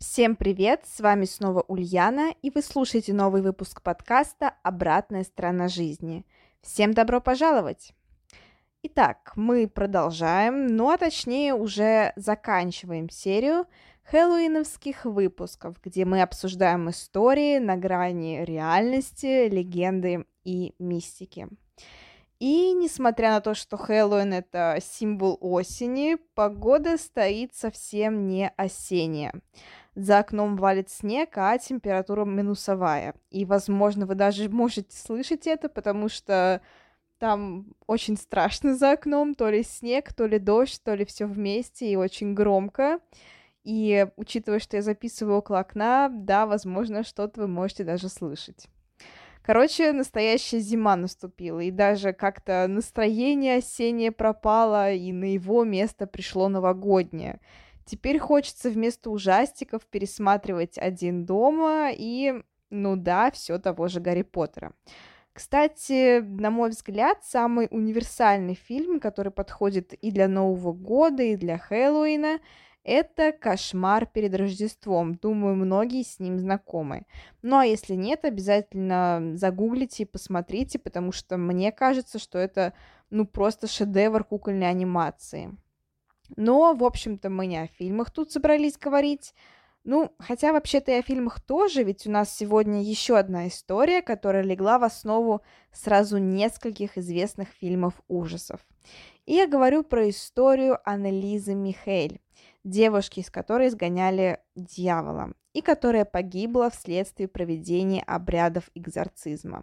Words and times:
Всем 0.00 0.34
привет, 0.34 0.86
с 0.86 1.00
вами 1.00 1.26
снова 1.26 1.60
Ульяна, 1.68 2.32
и 2.40 2.50
вы 2.50 2.62
слушаете 2.62 3.12
новый 3.12 3.42
выпуск 3.42 3.82
подкаста 3.82 4.54
«Обратная 4.62 5.24
сторона 5.24 5.68
жизни». 5.68 6.24
Всем 6.62 6.94
добро 6.94 7.20
пожаловать! 7.20 7.92
Итак, 8.82 9.32
мы 9.36 9.68
продолжаем, 9.68 10.68
ну 10.68 10.88
а 10.88 10.96
точнее 10.96 11.52
уже 11.52 12.14
заканчиваем 12.16 13.10
серию 13.10 13.66
хэллоуиновских 14.04 15.04
выпусков, 15.04 15.76
где 15.84 16.06
мы 16.06 16.22
обсуждаем 16.22 16.88
истории 16.88 17.58
на 17.58 17.76
грани 17.76 18.42
реальности, 18.42 19.48
легенды 19.50 20.24
и 20.44 20.74
мистики. 20.78 21.46
И 22.38 22.72
несмотря 22.72 23.32
на 23.32 23.42
то, 23.42 23.54
что 23.54 23.76
Хэллоуин 23.76 24.32
это 24.32 24.78
символ 24.80 25.36
осени, 25.42 26.16
погода 26.34 26.96
стоит 26.96 27.54
совсем 27.54 28.26
не 28.26 28.48
осенняя. 28.56 29.34
За 30.00 30.20
окном 30.20 30.56
валит 30.56 30.88
снег, 30.88 31.36
а 31.36 31.58
температура 31.58 32.24
минусовая. 32.24 33.14
И, 33.30 33.44
возможно, 33.44 34.06
вы 34.06 34.14
даже 34.14 34.48
можете 34.48 34.96
слышать 34.96 35.46
это, 35.46 35.68
потому 35.68 36.08
что 36.08 36.62
там 37.18 37.74
очень 37.86 38.16
страшно 38.16 38.74
за 38.74 38.92
окном, 38.92 39.34
то 39.34 39.50
ли 39.50 39.62
снег, 39.62 40.14
то 40.14 40.24
ли 40.24 40.38
дождь, 40.38 40.80
то 40.82 40.94
ли 40.94 41.04
все 41.04 41.26
вместе, 41.26 41.86
и 41.92 41.96
очень 41.96 42.32
громко. 42.32 43.00
И 43.62 44.06
учитывая, 44.16 44.58
что 44.58 44.78
я 44.78 44.82
записываю 44.82 45.36
около 45.36 45.58
окна, 45.58 46.08
да, 46.10 46.46
возможно, 46.46 47.04
что-то 47.04 47.42
вы 47.42 47.48
можете 47.48 47.84
даже 47.84 48.08
слышать. 48.08 48.68
Короче, 49.42 49.92
настоящая 49.92 50.60
зима 50.60 50.96
наступила, 50.96 51.60
и 51.60 51.70
даже 51.70 52.14
как-то 52.14 52.66
настроение 52.68 53.58
осеннее 53.58 54.12
пропало, 54.12 54.92
и 54.92 55.12
на 55.12 55.24
его 55.24 55.64
место 55.64 56.06
пришло 56.06 56.48
новогоднее. 56.48 57.38
Теперь 57.90 58.20
хочется 58.20 58.70
вместо 58.70 59.10
ужастиков 59.10 59.84
пересматривать 59.84 60.78
«Один 60.78 61.26
дома» 61.26 61.90
и, 61.92 62.40
ну 62.70 62.94
да, 62.94 63.32
все 63.32 63.58
того 63.58 63.88
же 63.88 63.98
Гарри 63.98 64.22
Поттера. 64.22 64.74
Кстати, 65.32 66.20
на 66.20 66.52
мой 66.52 66.70
взгляд, 66.70 67.24
самый 67.24 67.66
универсальный 67.68 68.54
фильм, 68.54 69.00
который 69.00 69.32
подходит 69.32 69.92
и 69.92 70.12
для 70.12 70.28
Нового 70.28 70.72
года, 70.72 71.24
и 71.24 71.34
для 71.34 71.58
Хэллоуина, 71.58 72.38
это 72.84 73.32
«Кошмар 73.32 74.06
перед 74.06 74.36
Рождеством». 74.36 75.16
Думаю, 75.16 75.56
многие 75.56 76.04
с 76.04 76.20
ним 76.20 76.38
знакомы. 76.38 77.06
Ну 77.42 77.56
а 77.56 77.64
если 77.64 77.94
нет, 77.94 78.24
обязательно 78.24 79.32
загуглите 79.34 80.04
и 80.04 80.06
посмотрите, 80.06 80.78
потому 80.78 81.10
что 81.10 81.36
мне 81.36 81.72
кажется, 81.72 82.20
что 82.20 82.38
это 82.38 82.72
ну 83.10 83.26
просто 83.26 83.66
шедевр 83.66 84.22
кукольной 84.22 84.70
анимации. 84.70 85.56
Но, 86.36 86.74
в 86.74 86.84
общем-то, 86.84 87.30
мы 87.30 87.46
не 87.46 87.58
о 87.58 87.66
фильмах 87.66 88.10
тут 88.10 88.32
собрались 88.32 88.76
говорить. 88.76 89.34
Ну, 89.84 90.12
хотя 90.18 90.52
вообще-то 90.52 90.92
и 90.92 90.98
о 90.98 91.02
фильмах 91.02 91.40
тоже, 91.40 91.82
ведь 91.82 92.06
у 92.06 92.10
нас 92.10 92.34
сегодня 92.36 92.82
еще 92.82 93.16
одна 93.16 93.48
история, 93.48 94.02
которая 94.02 94.42
легла 94.42 94.78
в 94.78 94.84
основу 94.84 95.40
сразу 95.72 96.18
нескольких 96.18 96.98
известных 96.98 97.48
фильмов 97.48 97.94
ужасов. 98.06 98.60
И 99.24 99.34
я 99.34 99.46
говорю 99.46 99.82
про 99.82 100.10
историю 100.10 100.78
Аннелизы 100.84 101.54
Михель, 101.54 102.20
девушки, 102.62 103.20
из 103.20 103.30
которой 103.30 103.68
изгоняли 103.68 104.40
дьявола, 104.54 105.32
и 105.54 105.62
которая 105.62 106.04
погибла 106.04 106.68
вследствие 106.68 107.28
проведения 107.28 108.02
обрядов 108.02 108.70
экзорцизма. 108.74 109.62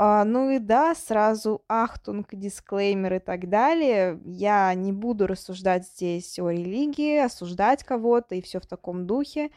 А, 0.00 0.24
ну 0.24 0.50
и 0.50 0.60
да, 0.60 0.94
сразу 0.94 1.64
ахтунг, 1.66 2.28
дисклеймер 2.32 3.14
и 3.14 3.18
так 3.18 3.48
далее. 3.48 4.20
Я 4.24 4.72
не 4.74 4.92
буду 4.92 5.26
рассуждать 5.26 5.86
здесь 5.88 6.38
о 6.38 6.50
религии, 6.50 7.18
осуждать 7.18 7.82
кого-то 7.82 8.36
и 8.36 8.40
все 8.40 8.60
в 8.60 8.66
таком 8.66 9.08
духе, 9.08 9.50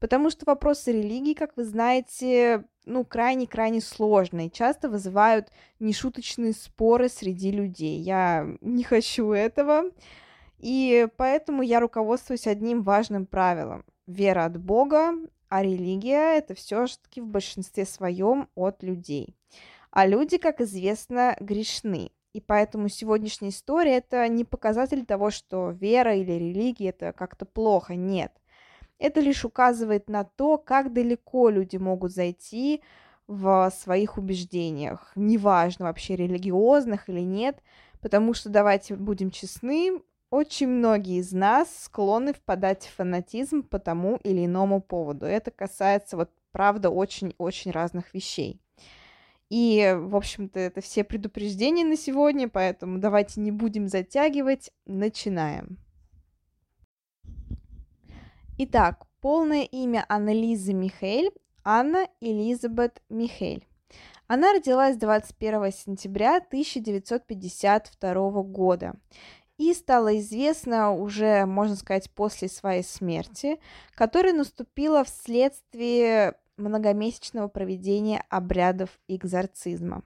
потому 0.00 0.30
что 0.30 0.46
вопросы 0.46 0.92
религии, 0.92 1.34
как 1.34 1.54
вы 1.56 1.64
знаете, 1.64 2.64
ну, 2.86 3.04
крайне-крайне 3.04 3.82
сложные, 3.82 4.48
часто 4.48 4.88
вызывают 4.88 5.50
нешуточные 5.78 6.54
споры 6.54 7.10
среди 7.10 7.50
людей. 7.50 7.98
Я 7.98 8.46
не 8.62 8.84
хочу 8.84 9.32
этого, 9.32 9.90
и 10.56 11.06
поэтому 11.18 11.60
я 11.60 11.80
руководствуюсь 11.80 12.46
одним 12.46 12.82
важным 12.82 13.26
правилом. 13.26 13.84
Вера 14.06 14.46
от 14.46 14.56
Бога, 14.56 15.12
а 15.50 15.62
религия— 15.62 16.38
это 16.38 16.54
все-таки 16.54 17.20
в 17.20 17.26
большинстве 17.26 17.84
своем 17.84 18.48
от 18.54 18.82
людей. 18.82 19.36
А 19.92 20.06
люди, 20.06 20.38
как 20.38 20.60
известно, 20.62 21.36
грешны. 21.38 22.12
И 22.32 22.40
поэтому 22.40 22.88
сегодняшняя 22.88 23.50
история 23.50 23.98
это 23.98 24.26
не 24.26 24.44
показатель 24.44 25.04
того, 25.04 25.30
что 25.30 25.70
вера 25.70 26.16
или 26.16 26.32
религия 26.32 26.88
это 26.88 27.12
как-то 27.12 27.44
плохо. 27.44 27.94
Нет. 27.94 28.32
Это 28.98 29.20
лишь 29.20 29.44
указывает 29.44 30.08
на 30.08 30.24
то, 30.24 30.56
как 30.56 30.94
далеко 30.94 31.50
люди 31.50 31.76
могут 31.76 32.12
зайти 32.12 32.82
в 33.26 33.70
своих 33.76 34.16
убеждениях. 34.16 35.12
Неважно 35.14 35.84
вообще 35.84 36.16
религиозных 36.16 37.10
или 37.10 37.20
нет, 37.20 37.62
потому 38.00 38.32
что, 38.32 38.48
давайте 38.48 38.96
будем 38.96 39.30
честны, 39.30 40.00
очень 40.30 40.68
многие 40.68 41.18
из 41.18 41.32
нас 41.32 41.68
склонны 41.84 42.32
впадать 42.32 42.86
в 42.86 42.96
фанатизм 42.96 43.62
по 43.62 43.78
тому 43.78 44.16
или 44.24 44.46
иному 44.46 44.80
поводу. 44.80 45.26
Это 45.26 45.50
касается, 45.50 46.16
вот, 46.16 46.30
правда, 46.50 46.88
очень-очень 46.88 47.72
разных 47.72 48.14
вещей. 48.14 48.61
И, 49.52 49.94
в 49.94 50.16
общем-то, 50.16 50.58
это 50.58 50.80
все 50.80 51.04
предупреждения 51.04 51.84
на 51.84 51.98
сегодня, 51.98 52.48
поэтому 52.48 52.96
давайте 52.96 53.38
не 53.38 53.50
будем 53.50 53.86
затягивать, 53.86 54.70
начинаем. 54.86 55.76
Итак, 58.56 59.04
полное 59.20 59.64
имя 59.64 60.06
Аннелизы 60.08 60.72
Михель– 60.72 61.30
Анна 61.64 62.08
Элизабет 62.22 63.02
Михель. 63.10 63.66
Она 64.26 64.54
родилась 64.54 64.96
21 64.96 65.70
сентября 65.70 66.38
1952 66.38 68.42
года 68.44 68.94
и 69.58 69.74
стала 69.74 70.18
известна 70.18 70.94
уже, 70.94 71.44
можно 71.44 71.76
сказать, 71.76 72.10
после 72.12 72.48
своей 72.48 72.82
смерти, 72.82 73.60
которая 73.96 74.32
наступила 74.32 75.04
вследствие 75.04 76.36
многомесячного 76.56 77.48
проведения 77.48 78.24
обрядов 78.28 78.90
экзорцизма. 79.08 80.02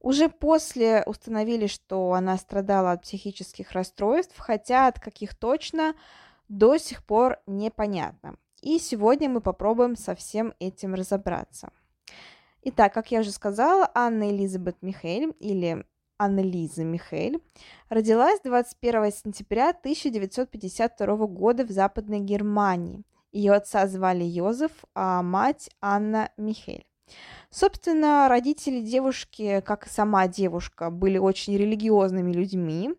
Уже 0.00 0.28
после 0.28 1.02
установили, 1.06 1.66
что 1.66 2.12
она 2.12 2.36
страдала 2.36 2.92
от 2.92 3.02
психических 3.02 3.72
расстройств, 3.72 4.36
хотя 4.38 4.86
от 4.86 5.00
каких 5.00 5.34
точно 5.34 5.94
до 6.48 6.76
сих 6.76 7.04
пор 7.04 7.38
непонятно. 7.46 8.36
И 8.60 8.78
сегодня 8.78 9.28
мы 9.28 9.40
попробуем 9.40 9.96
со 9.96 10.14
всем 10.14 10.54
этим 10.58 10.94
разобраться. 10.94 11.70
Итак, 12.62 12.94
как 12.94 13.10
я 13.10 13.20
уже 13.20 13.30
сказала, 13.30 13.90
Анна 13.94 14.30
Элизабет 14.30 14.76
Михель 14.80 15.34
или 15.38 15.84
Анна-Лиза 16.18 16.84
Михель 16.84 17.42
родилась 17.88 18.40
21 18.42 19.12
сентября 19.12 19.70
1952 19.70 21.26
года 21.26 21.66
в 21.66 21.70
Западной 21.70 22.20
Германии 22.20 23.02
ее 23.34 23.52
отца 23.52 23.86
звали 23.86 24.24
Йозеф, 24.24 24.72
а 24.94 25.22
мать 25.22 25.68
Анна 25.80 26.30
Михель. 26.36 26.86
Собственно, 27.50 28.28
родители 28.28 28.80
девушки, 28.80 29.60
как 29.60 29.86
и 29.86 29.90
сама 29.90 30.26
девушка, 30.26 30.90
были 30.90 31.18
очень 31.18 31.56
религиозными 31.56 32.32
людьми 32.32 32.94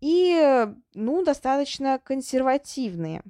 и, 0.00 0.66
ну, 0.94 1.24
достаточно 1.24 1.98
консервативные. 1.98 3.22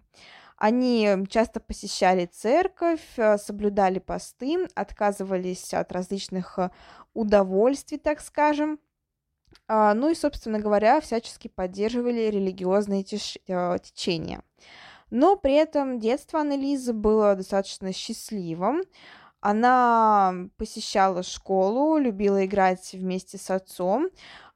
Они 0.57 1.09
часто 1.31 1.61
посещали 1.61 2.27
церковь, 2.27 3.17
соблюдали 3.37 4.01
посты, 4.01 4.67
отказывались 4.75 5.73
от 5.73 5.93
различных 5.93 6.59
удовольствий, 7.15 7.99
так 7.99 8.21
скажем. 8.21 8.81
А, 9.69 9.95
ну 9.95 10.11
и, 10.11 10.15
собственно 10.15 10.59
говоря, 10.59 11.01
всячески 11.01 11.49
поддерживали 11.49 12.29
религиозные 12.29 13.03
э, 13.03 13.79
течения. 13.83 14.43
Но 15.11 15.37
при 15.37 15.55
этом 15.55 15.99
детство 15.99 16.41
Аннелизы 16.41 16.93
было 16.93 17.35
достаточно 17.35 17.93
счастливым. 17.93 18.83
Она 19.41 20.35
посещала 20.57 21.23
школу, 21.23 21.97
любила 21.99 22.45
играть 22.45 22.93
вместе 22.93 23.39
с 23.39 23.51
отцом. 23.51 24.09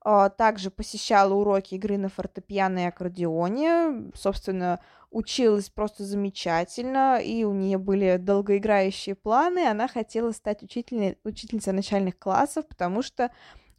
а, 0.05 0.31
также 0.31 0.71
посещала 0.71 1.33
уроки 1.33 1.77
игры 1.77 1.97
на 1.97 2.09
фортепиано 2.09 2.81
и 2.81 2.85
аккордеоне, 2.87 4.11
собственно, 4.15 4.81
училась 5.13 5.69
просто 5.71 6.03
замечательно, 6.05 7.21
и 7.23 7.45
у 7.45 7.53
нее 7.53 7.79
были 7.79 8.17
долгоиграющие 8.17 9.15
планы, 9.15 9.69
она 9.69 9.87
хотела 9.87 10.33
стать 10.33 10.63
учительницей, 10.65 11.19
учительницей 11.23 11.73
начальных 11.73 12.19
классов, 12.19 12.67
потому 12.67 13.03
что 13.03 13.31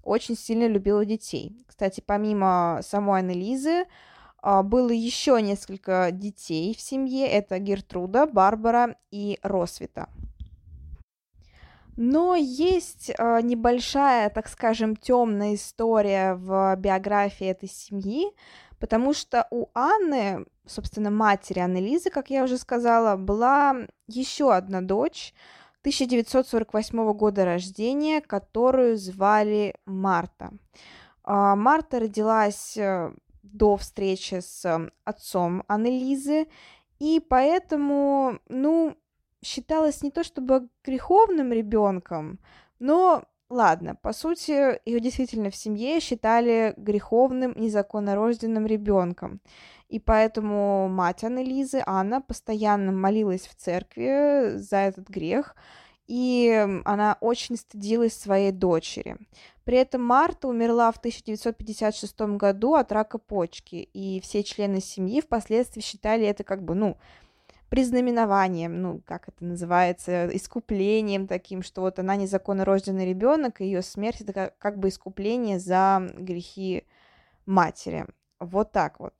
очень 0.03 0.37
сильно 0.37 0.67
любила 0.67 1.03
детей. 1.05 1.57
Кстати, 1.67 2.01
помимо 2.05 2.79
самой 2.83 3.19
Аннелизы, 3.19 3.85
было 4.43 4.89
еще 4.89 5.41
несколько 5.41 6.09
детей 6.11 6.75
в 6.75 6.81
семье. 6.81 7.27
Это 7.27 7.59
Гертруда, 7.59 8.25
Барбара 8.25 8.95
и 9.09 9.39
Росвита. 9.41 10.09
Но 11.95 12.35
есть 12.35 13.11
э, 13.11 13.41
небольшая, 13.41 14.29
так 14.29 14.47
скажем, 14.47 14.95
темная 14.95 15.55
история 15.55 16.33
в 16.33 16.75
биографии 16.77 17.45
этой 17.45 17.69
семьи, 17.69 18.31
потому 18.79 19.13
что 19.13 19.47
у 19.51 19.67
Анны, 19.75 20.45
собственно, 20.65 21.11
матери 21.11 21.59
Анны 21.59 21.99
как 22.09 22.31
я 22.31 22.43
уже 22.43 22.57
сказала, 22.57 23.15
была 23.15 23.75
еще 24.07 24.53
одна 24.53 24.81
дочь 24.81 25.35
1948 25.81 27.13
года 27.13 27.45
рождения, 27.45 28.21
которую 28.21 28.97
звали 28.97 29.75
Марта. 29.85 30.51
Э, 31.25 31.53
Марта 31.55 31.99
родилась 31.99 32.75
э, 32.75 33.13
до 33.53 33.77
встречи 33.77 34.41
с 34.41 34.91
отцом 35.05 35.63
Анны 35.67 35.87
Лизы, 35.87 36.47
и 36.99 37.19
поэтому, 37.19 38.39
ну, 38.49 38.97
считалась 39.43 40.01
не 40.01 40.11
то 40.11 40.23
чтобы 40.23 40.67
греховным 40.83 41.53
ребенком, 41.53 42.39
но 42.79 43.23
ладно, 43.49 43.95
по 43.95 44.11
сути, 44.11 44.79
ее 44.85 44.99
действительно 44.99 45.49
в 45.49 45.55
семье 45.55 45.99
считали 45.99 46.73
греховным, 46.77 47.53
незаконнорожденным 47.55 48.65
ребенком. 48.65 49.41
И 49.89 49.99
поэтому 49.99 50.87
мать 50.89 51.23
Анны 51.23 51.43
Лизы, 51.43 51.83
Анна, 51.85 52.21
постоянно 52.21 52.91
молилась 52.91 53.47
в 53.47 53.55
церкви 53.55 54.57
за 54.57 54.77
этот 54.77 55.07
грех, 55.07 55.55
и 56.07 56.81
она 56.85 57.17
очень 57.21 57.57
стыдилась 57.57 58.13
своей 58.13 58.51
дочери. 58.51 59.17
При 59.63 59.77
этом 59.77 60.03
Марта 60.03 60.47
умерла 60.47 60.91
в 60.91 60.97
1956 60.97 62.19
году 62.37 62.75
от 62.75 62.91
рака 62.91 63.17
почки, 63.17 63.75
и 63.75 64.19
все 64.19 64.43
члены 64.43 64.81
семьи 64.81 65.21
впоследствии 65.21 65.81
считали 65.81 66.25
это 66.25 66.43
как 66.43 66.63
бы, 66.63 66.75
ну, 66.75 66.97
признаменованием, 67.69 68.81
ну, 68.81 69.01
как 69.05 69.29
это 69.29 69.43
называется, 69.43 70.29
искуплением 70.31 71.27
таким, 71.27 71.63
что 71.63 71.81
вот 71.81 71.97
она 71.97 72.15
незаконно 72.15 72.65
рожденный 72.65 73.07
ребенок, 73.07 73.61
и 73.61 73.65
ее 73.65 73.81
смерть 73.81 74.21
это 74.21 74.53
как, 74.59 74.77
бы 74.77 74.89
искупление 74.89 75.57
за 75.57 76.07
грехи 76.15 76.83
матери. 77.47 78.05
Вот 78.39 78.71
так 78.71 78.99
вот. 78.99 79.15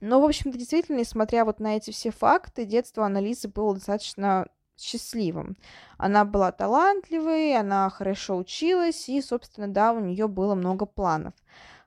Но, 0.00 0.20
в 0.20 0.24
общем-то, 0.24 0.56
действительно, 0.56 0.96
несмотря 0.96 1.44
вот 1.44 1.60
на 1.60 1.76
эти 1.76 1.90
все 1.90 2.10
факты, 2.10 2.64
детство 2.64 3.04
Анализы 3.04 3.48
было 3.48 3.74
достаточно 3.74 4.46
счастливым. 4.80 5.56
Она 5.96 6.24
была 6.24 6.52
талантливой, 6.52 7.56
она 7.56 7.88
хорошо 7.90 8.36
училась, 8.36 9.08
и, 9.08 9.20
собственно, 9.20 9.68
да, 9.68 9.92
у 9.92 10.00
нее 10.00 10.28
было 10.28 10.54
много 10.54 10.86
планов. 10.86 11.34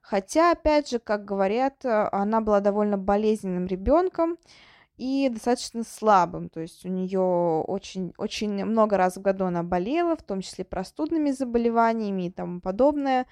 Хотя, 0.02 0.52
опять 0.52 0.90
же, 0.90 1.00
как 1.00 1.26
говорят, 1.26 1.86
она 1.86 2.42
была 2.42 2.60
довольно 2.60 2.98
болезненным 2.98 3.68
ребенком, 3.68 4.38
и 5.02 5.30
достаточно 5.30 5.84
слабым, 5.84 6.48
то 6.48 6.60
есть 6.60 6.86
у 6.86 6.88
нее 6.88 7.20
очень, 7.20 8.14
очень 8.18 8.64
много 8.64 8.98
раз 8.98 9.18
в 9.18 9.22
году 9.22 9.46
она 9.46 9.64
болела, 9.64 10.16
в 10.16 10.22
том 10.22 10.42
числе 10.42 10.64
простудными 10.64 11.32
заболеваниями 11.32 12.28
и 12.28 12.32
тому 12.32 12.62
подобное. 12.62 13.26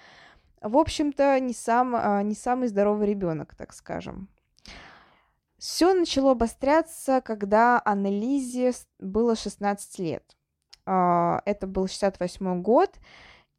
В 0.62 0.78
общем-то, 0.78 1.40
не, 1.40 1.54
сам, 1.54 1.96
а, 1.96 2.24
не 2.24 2.34
самый 2.34 2.70
здоровый 2.70 3.08
ребенок, 3.08 3.54
так 3.56 3.74
скажем. 3.74 4.30
Все 5.60 5.94
начало 5.94 6.32
обостряться, 6.32 7.20
когда 7.20 7.82
Аннелизе 7.84 8.72
было 8.98 9.36
16 9.36 10.00
лет. 10.00 10.38
А, 10.86 11.42
это 11.46 11.68
был 11.68 11.88
68 11.88 12.62
год, 12.62 12.96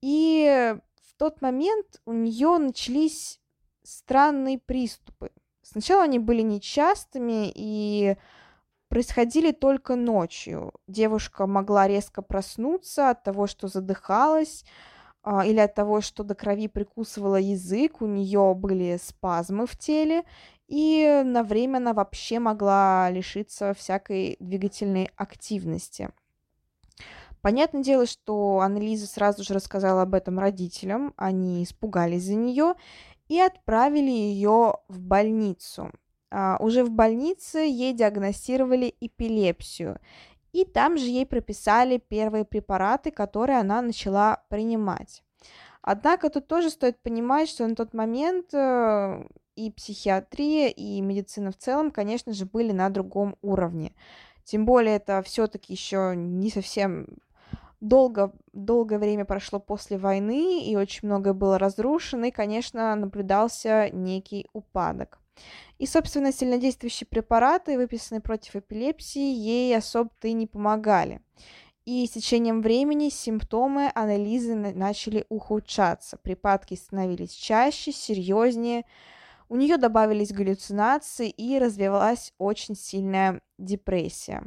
и 0.01 0.75
в 1.03 1.19
тот 1.19 1.43
момент 1.43 2.01
у 2.07 2.13
нее 2.15 2.57
начались 2.57 3.39
странные 3.83 4.59
приступы. 4.59 5.31
Сначала 5.63 6.05
они 6.05 6.19
были 6.19 6.41
нечастыми 6.41 7.53
и 7.55 8.17
происходили 8.89 9.53
только 9.53 9.95
ночью. 9.95 10.73
Девушка 10.89 11.47
могла 11.47 11.87
резко 11.87 12.23
проснуться 12.23 13.11
от 13.11 13.23
того, 13.23 13.47
что 13.47 13.69
задыхалась, 13.69 14.65
а, 15.23 15.45
или 15.45 15.59
от 15.61 15.75
того, 15.75 16.01
что 16.01 16.25
до 16.25 16.35
крови 16.35 16.67
прикусывала 16.67 17.37
язык, 17.37 18.01
у 18.01 18.07
нее 18.07 18.55
были 18.55 18.99
спазмы 19.03 19.67
в 19.67 19.77
теле, 19.77 20.25
и 20.71 21.23
на 21.25 21.43
время 21.43 21.79
она 21.79 21.93
вообще 21.93 22.39
могла 22.39 23.11
лишиться 23.11 23.75
всякой 23.75 24.37
двигательной 24.39 25.11
активности. 25.17 26.11
Понятное 27.43 27.83
дело, 27.83 28.07
что 28.07 28.61
Аннелиза 28.61 29.09
сразу 29.09 29.43
же 29.43 29.53
рассказала 29.53 30.03
об 30.03 30.15
этом 30.15 30.39
родителям, 30.39 31.13
они 31.17 31.65
испугались 31.65 32.25
за 32.25 32.37
нее, 32.37 32.75
и 33.29 33.41
отправили 33.41 34.11
ее 34.11 34.77
в 34.87 35.01
больницу. 35.01 35.91
А, 36.31 36.57
уже 36.61 36.85
в 36.85 36.91
больнице 36.91 37.59
ей 37.59 37.93
диагностировали 37.93 38.95
эпилепсию, 39.01 39.99
и 40.53 40.65
там 40.65 40.99
же 40.99 41.07
ей 41.07 41.27
прописали 41.27 41.99
первые 41.99 42.45
препараты, 42.45 43.11
которые 43.11 43.59
она 43.59 43.83
начала 43.83 44.45
принимать. 44.49 45.25
Однако 45.83 46.31
тут 46.31 46.47
тоже 46.47 46.71
стоит 46.71 47.01
понимать, 47.03 47.49
что 47.49 47.67
на 47.67 47.75
тот 47.75 47.95
момент 47.95 48.53
э, 48.53 49.25
и 49.67 49.71
психиатрия, 49.71 50.69
и 50.69 51.01
медицина 51.01 51.53
в 51.53 51.57
целом, 51.57 51.91
конечно 51.91 52.33
же, 52.33 52.47
были 52.47 52.73
на 52.73 52.89
другом 52.91 53.37
уровне. 53.43 53.93
Тем 54.45 54.65
более 54.65 54.97
это 54.97 55.23
все-таки 55.23 55.73
еще 55.73 56.15
не 56.17 56.51
совсем 56.51 57.07
долго, 57.81 58.33
долгое 58.53 58.99
время 58.99 59.25
прошло 59.25 59.59
после 59.59 59.99
войны, 59.99 60.65
и 60.65 60.77
очень 60.77 61.09
многое 61.09 61.33
было 61.33 61.59
разрушено, 61.59 62.27
и, 62.27 62.31
конечно, 62.31 62.95
наблюдался 62.95 63.91
некий 63.91 64.47
упадок. 64.53 65.19
И, 65.79 65.87
собственно, 65.87 66.33
сильнодействующие 66.33 67.07
препараты, 67.07 67.77
выписанные 67.77 68.21
против 68.21 68.57
эпилепсии, 68.57 69.35
ей 69.35 69.77
особо-то 69.77 70.29
и 70.29 70.33
не 70.33 70.47
помогали. 70.47 71.23
И 71.87 72.07
с 72.07 72.11
течением 72.11 72.61
времени 72.61 73.09
симптомы 73.09 73.91
анализы 73.95 74.55
начали 74.55 75.25
ухудшаться. 75.31 76.19
Припадки 76.19 76.75
становились 76.75 77.33
чаще, 77.33 77.91
серьезнее. 77.91 78.85
У 79.51 79.57
нее 79.57 79.79
добавились 79.79 80.33
галлюцинации 80.33 81.29
и 81.29 81.59
развивалась 81.59 82.33
очень 82.39 82.77
сильная 82.77 83.41
депрессия. 83.59 84.45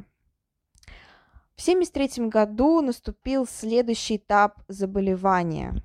В 1.58 1.62
1973 1.62 2.30
году 2.30 2.80
наступил 2.80 3.46
следующий 3.46 4.16
этап 4.16 4.62
заболевания. 4.70 5.84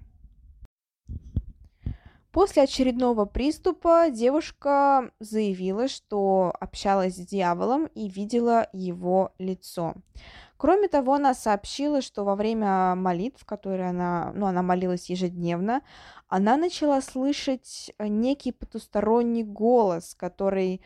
После 2.30 2.62
очередного 2.62 3.24
приступа 3.24 4.10
девушка 4.10 5.10
заявила, 5.18 5.88
что 5.88 6.54
общалась 6.60 7.16
с 7.16 7.26
дьяволом 7.26 7.86
и 7.86 8.08
видела 8.08 8.68
его 8.72 9.32
лицо. 9.40 9.94
Кроме 10.58 10.88
того, 10.88 11.14
она 11.14 11.34
сообщила, 11.34 12.02
что 12.02 12.24
во 12.24 12.34
время 12.34 12.94
молитв, 12.96 13.44
которые 13.44 13.90
она, 13.90 14.32
ну, 14.34 14.46
она 14.46 14.62
молилась 14.62 15.08
ежедневно, 15.08 15.82
она 16.28 16.56
начала 16.56 17.00
слышать 17.00 17.92
некий 17.98 18.52
потусторонний 18.52 19.42
голос, 19.42 20.14
который 20.14 20.82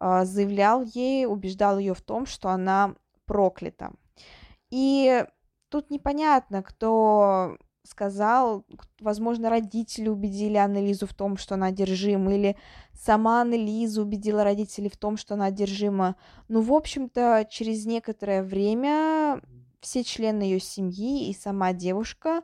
э, 0.00 0.24
заявлял 0.24 0.82
ей, 0.82 1.26
убеждал 1.26 1.78
ее 1.78 1.94
в 1.94 2.00
том, 2.00 2.26
что 2.26 2.48
она 2.48 2.94
проклята. 3.26 3.92
И 4.70 5.24
тут 5.68 5.90
непонятно, 5.90 6.62
кто 6.62 7.56
сказал, 7.86 8.64
возможно, 9.00 9.48
родители 9.48 10.08
убедили 10.08 10.56
Аннелизу 10.56 11.06
в 11.06 11.14
том, 11.14 11.36
что 11.36 11.54
она 11.54 11.66
одержима, 11.66 12.34
или 12.34 12.56
сама 12.92 13.42
Аннелиза 13.42 14.02
убедила 14.02 14.44
родителей 14.44 14.90
в 14.90 14.96
том, 14.96 15.16
что 15.16 15.34
она 15.34 15.46
одержима. 15.46 16.16
Ну, 16.48 16.60
в 16.60 16.72
общем-то, 16.72 17.46
через 17.48 17.86
некоторое 17.86 18.42
время 18.42 19.40
все 19.80 20.02
члены 20.02 20.42
ее 20.42 20.60
семьи 20.60 21.28
и 21.28 21.34
сама 21.34 21.72
девушка 21.72 22.42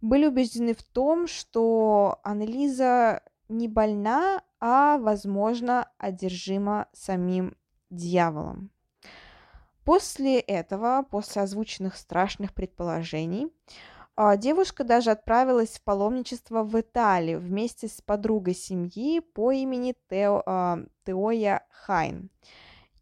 были 0.00 0.26
убеждены 0.26 0.74
в 0.74 0.82
том, 0.82 1.26
что 1.26 2.20
Аннелиза 2.22 3.22
не 3.48 3.68
больна, 3.68 4.42
а, 4.60 4.98
возможно, 4.98 5.90
одержима 5.98 6.88
самим 6.92 7.56
дьяволом. 7.90 8.70
После 9.84 10.38
этого, 10.38 11.04
после 11.10 11.42
озвученных 11.42 11.96
страшных 11.96 12.54
предположений, 12.54 13.48
а, 14.14 14.36
девушка 14.36 14.84
даже 14.84 15.10
отправилась 15.10 15.78
в 15.78 15.82
паломничество 15.82 16.62
в 16.62 16.78
Италию 16.78 17.40
вместе 17.40 17.88
с 17.88 18.00
подругой 18.00 18.54
семьи 18.54 19.20
по 19.20 19.50
имени 19.50 19.94
Тео, 20.08 20.42
а, 20.44 20.80
Теоя 21.04 21.66
Хайн. 21.70 22.30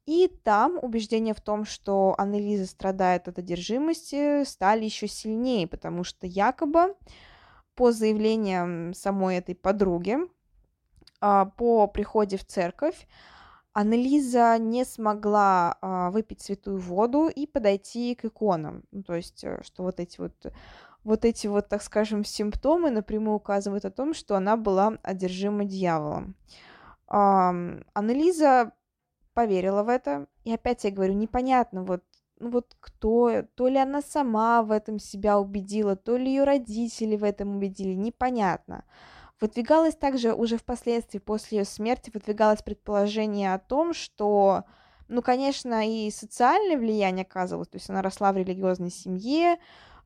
И 0.09 0.27
там 0.43 0.79
убеждения 0.81 1.35
в 1.35 1.41
том, 1.43 1.67
что 1.67 2.15
Аннелиза 2.17 2.65
страдает 2.65 3.29
от 3.29 3.39
одержимости, 3.39 4.43
стали 4.45 4.87
еще 4.87 5.07
сильнее, 5.07 5.67
потому 5.67 6.03
что 6.03 6.27
якобы 6.27 6.95
по 7.75 7.93
заявлениям 7.93 8.95
самой 8.95 9.37
этой 9.37 9.55
подруги, 9.55 10.17
а, 11.21 11.45
по 11.45 11.87
приходе 11.89 12.39
в 12.39 12.47
церковь, 12.47 13.07
Аннелиза 13.75 14.57
не 14.59 14.87
смогла 14.87 15.77
а, 15.83 16.11
выпить 16.11 16.41
святую 16.41 16.79
воду 16.79 17.29
и 17.29 17.47
подойти 17.47 18.15
к 18.15 18.25
иконам. 18.25 18.85
Ну, 18.93 19.03
то 19.03 19.15
есть, 19.15 19.45
э, 19.45 19.61
что 19.63 19.83
вот 19.83 20.01
эти 20.01 20.19
вот, 20.19 20.33
вот 21.05 21.27
эти 21.27 21.49
вот, 21.49 21.69
так 21.69 21.83
скажем, 21.83 22.25
симптомы 22.25 22.89
напрямую 22.89 23.37
указывают 23.37 23.85
о 23.85 23.91
том, 23.91 24.15
что 24.15 24.37
она 24.37 24.57
была 24.57 24.97
одержима 25.03 25.67
дьяволом. 25.67 26.35
Аннелиза 27.09 28.73
поверила 29.39 29.85
в 29.85 29.89
это. 29.89 30.27
И 30.43 30.53
опять 30.53 30.83
я 30.83 30.91
говорю, 30.91 31.13
непонятно, 31.13 31.85
вот 31.85 32.03
ну 32.41 32.51
вот 32.51 32.75
кто, 32.81 33.45
то 33.55 33.69
ли 33.69 33.79
она 33.79 34.03
сама 34.03 34.65
в 34.65 34.73
этом 34.73 34.99
себя 34.99 35.39
убедила, 35.39 35.95
то 35.95 36.17
ли 36.17 36.27
ее 36.27 36.43
родители 36.43 37.15
в 37.15 37.23
этом 37.23 37.57
убедили, 37.57 37.95
непонятно. 37.95 38.85
Выдвигалось 39.41 39.95
также 39.95 40.35
уже 40.35 40.57
впоследствии, 40.57 41.21
после 41.21 41.59
ее 41.59 41.65
смерти, 41.65 42.11
выдвигалось 42.13 42.63
предположение 42.63 43.55
о 43.55 43.61
том, 43.61 43.95
что, 43.95 44.65
ну, 45.07 45.23
конечно, 45.23 45.89
и 45.89 46.11
социальное 46.11 46.77
влияние 46.77 47.23
оказывалось, 47.23 47.69
то 47.69 47.77
есть 47.77 47.89
она 47.91 48.03
росла 48.03 48.33
в 48.33 48.37
религиозной 48.39 48.91
семье, 48.91 49.59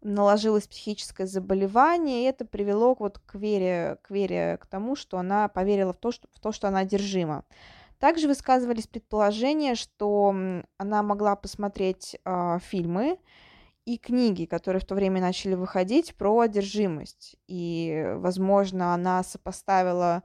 наложилось 0.02 0.66
психическое 0.66 1.26
заболевание, 1.26 2.22
и 2.22 2.26
это 2.26 2.44
привело 2.44 2.94
вот 2.98 3.18
к 3.18 3.36
вере, 3.36 3.96
к 4.02 4.10
вере 4.10 4.58
к 4.58 4.66
тому, 4.66 4.94
что 4.94 5.16
она 5.16 5.48
поверила 5.48 5.94
в 5.94 5.96
то, 5.96 6.12
что, 6.12 6.28
в 6.34 6.40
то, 6.40 6.52
что 6.52 6.68
она 6.68 6.80
одержима. 6.80 7.44
Также 8.02 8.26
высказывались 8.26 8.88
предположения, 8.88 9.76
что 9.76 10.35
она 10.76 11.02
могла 11.04 11.37
посмотреть 11.37 12.16
э, 12.25 12.59
фильмы 12.61 13.16
и 13.85 13.97
книги, 13.97 14.44
которые 14.44 14.80
в 14.80 14.85
то 14.85 14.97
время 14.97 15.21
начали 15.21 15.54
выходить 15.54 16.16
про 16.16 16.40
одержимость. 16.40 17.37
И, 17.47 18.04
возможно, 18.16 18.92
она 18.92 19.23
сопоставила 19.23 20.25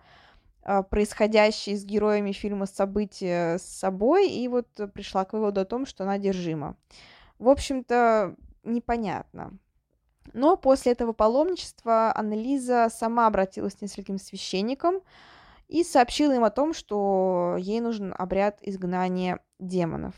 э, 0.64 0.82
происходящие 0.90 1.78
с 1.78 1.86
героями 1.86 2.32
фильма 2.32 2.66
события 2.66 3.60
с 3.60 3.66
собой 3.66 4.28
и 4.28 4.48
вот 4.48 4.68
пришла 4.96 5.24
к 5.24 5.34
выводу 5.34 5.62
о 5.62 5.66
том, 5.66 5.86
что 5.86 6.04
она 6.04 6.14
одержима. 6.14 6.78
В 7.38 7.48
общем-то, 7.48 8.36
непонятно. 8.64 9.56
Но 10.34 10.58
после 10.58 10.94
этого 10.94 11.14
паломничества 11.14 12.12
Аннелиза 12.12 12.90
сама 12.90 13.28
обратилась 13.28 13.76
к 13.76 13.82
нескольким 13.84 14.18
священникам, 14.18 15.02
и 15.68 15.84
сообщила 15.84 16.34
им 16.34 16.44
о 16.44 16.50
том, 16.50 16.74
что 16.74 17.56
ей 17.60 17.80
нужен 17.80 18.14
обряд 18.18 18.60
изгнания 18.62 19.40
демонов. 19.60 20.14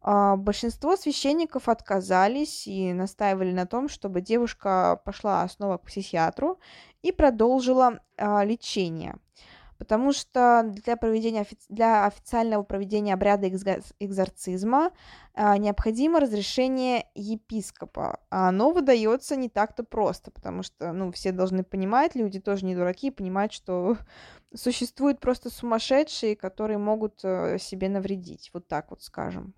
А, 0.00 0.36
большинство 0.36 0.96
священников 0.96 1.68
отказались 1.68 2.66
и 2.66 2.92
настаивали 2.92 3.52
на 3.52 3.66
том, 3.66 3.88
чтобы 3.88 4.20
девушка 4.20 5.00
пошла 5.04 5.46
снова 5.48 5.78
к 5.78 5.86
психиатру 5.86 6.58
и 7.02 7.12
продолжила 7.12 8.00
а, 8.16 8.44
лечение 8.44 9.18
потому 9.78 10.12
что 10.12 10.64
для, 10.66 10.96
проведения, 10.96 11.46
для 11.68 12.06
официального 12.06 12.62
проведения 12.64 13.14
обряда 13.14 13.48
экзорцизма 13.48 14.90
а, 15.34 15.56
необходимо 15.56 16.20
разрешение 16.20 17.06
епископа, 17.14 18.18
а 18.28 18.48
оно 18.48 18.72
выдается 18.72 19.36
не 19.36 19.48
так-то 19.48 19.84
просто, 19.84 20.30
потому 20.30 20.62
что, 20.62 20.92
ну, 20.92 21.12
все 21.12 21.32
должны 21.32 21.62
понимать, 21.62 22.16
люди 22.16 22.40
тоже 22.40 22.66
не 22.66 22.74
дураки, 22.74 23.10
понимать, 23.10 23.52
что 23.52 23.96
существуют 24.54 25.20
просто 25.20 25.50
сумасшедшие, 25.50 26.36
которые 26.36 26.78
могут 26.78 27.20
э, 27.22 27.58
себе 27.58 27.88
навредить, 27.88 28.50
вот 28.52 28.68
так 28.68 28.90
вот 28.90 29.02
скажем. 29.02 29.54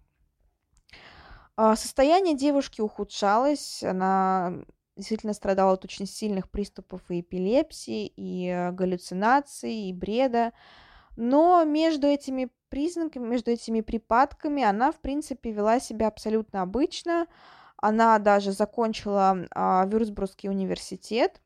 А, 1.57 1.77
состояние 1.77 2.37
девушки 2.37 2.81
ухудшалось, 2.81 3.83
она 3.83 4.65
действительно 4.97 5.33
страдала 5.33 5.75
от 5.75 5.85
очень 5.85 6.07
сильных 6.07 6.51
приступов 6.51 7.03
и 7.11 7.21
эпилепсии, 7.21 8.07
и 8.07 8.49
э, 8.49 8.73
галлюцинаций, 8.73 9.75
и 9.75 9.93
бреда. 9.93 10.53
Но 11.17 11.65
между 11.65 12.07
этими 12.07 12.51
признаками, 12.69 13.27
между 13.27 13.51
этими 13.51 13.81
припадками 13.81 14.63
она, 14.63 14.93
в 14.93 15.01
принципе, 15.01 15.51
вела 15.53 15.81
себя 15.81 16.09
абсолютно 16.09 16.63
обычно. 16.63 17.27
Она 17.77 18.19
даже 18.19 18.53
закончила 18.53 19.47
а, 19.53 19.87
Вюрцбургский 19.87 20.49
университет 20.49 21.41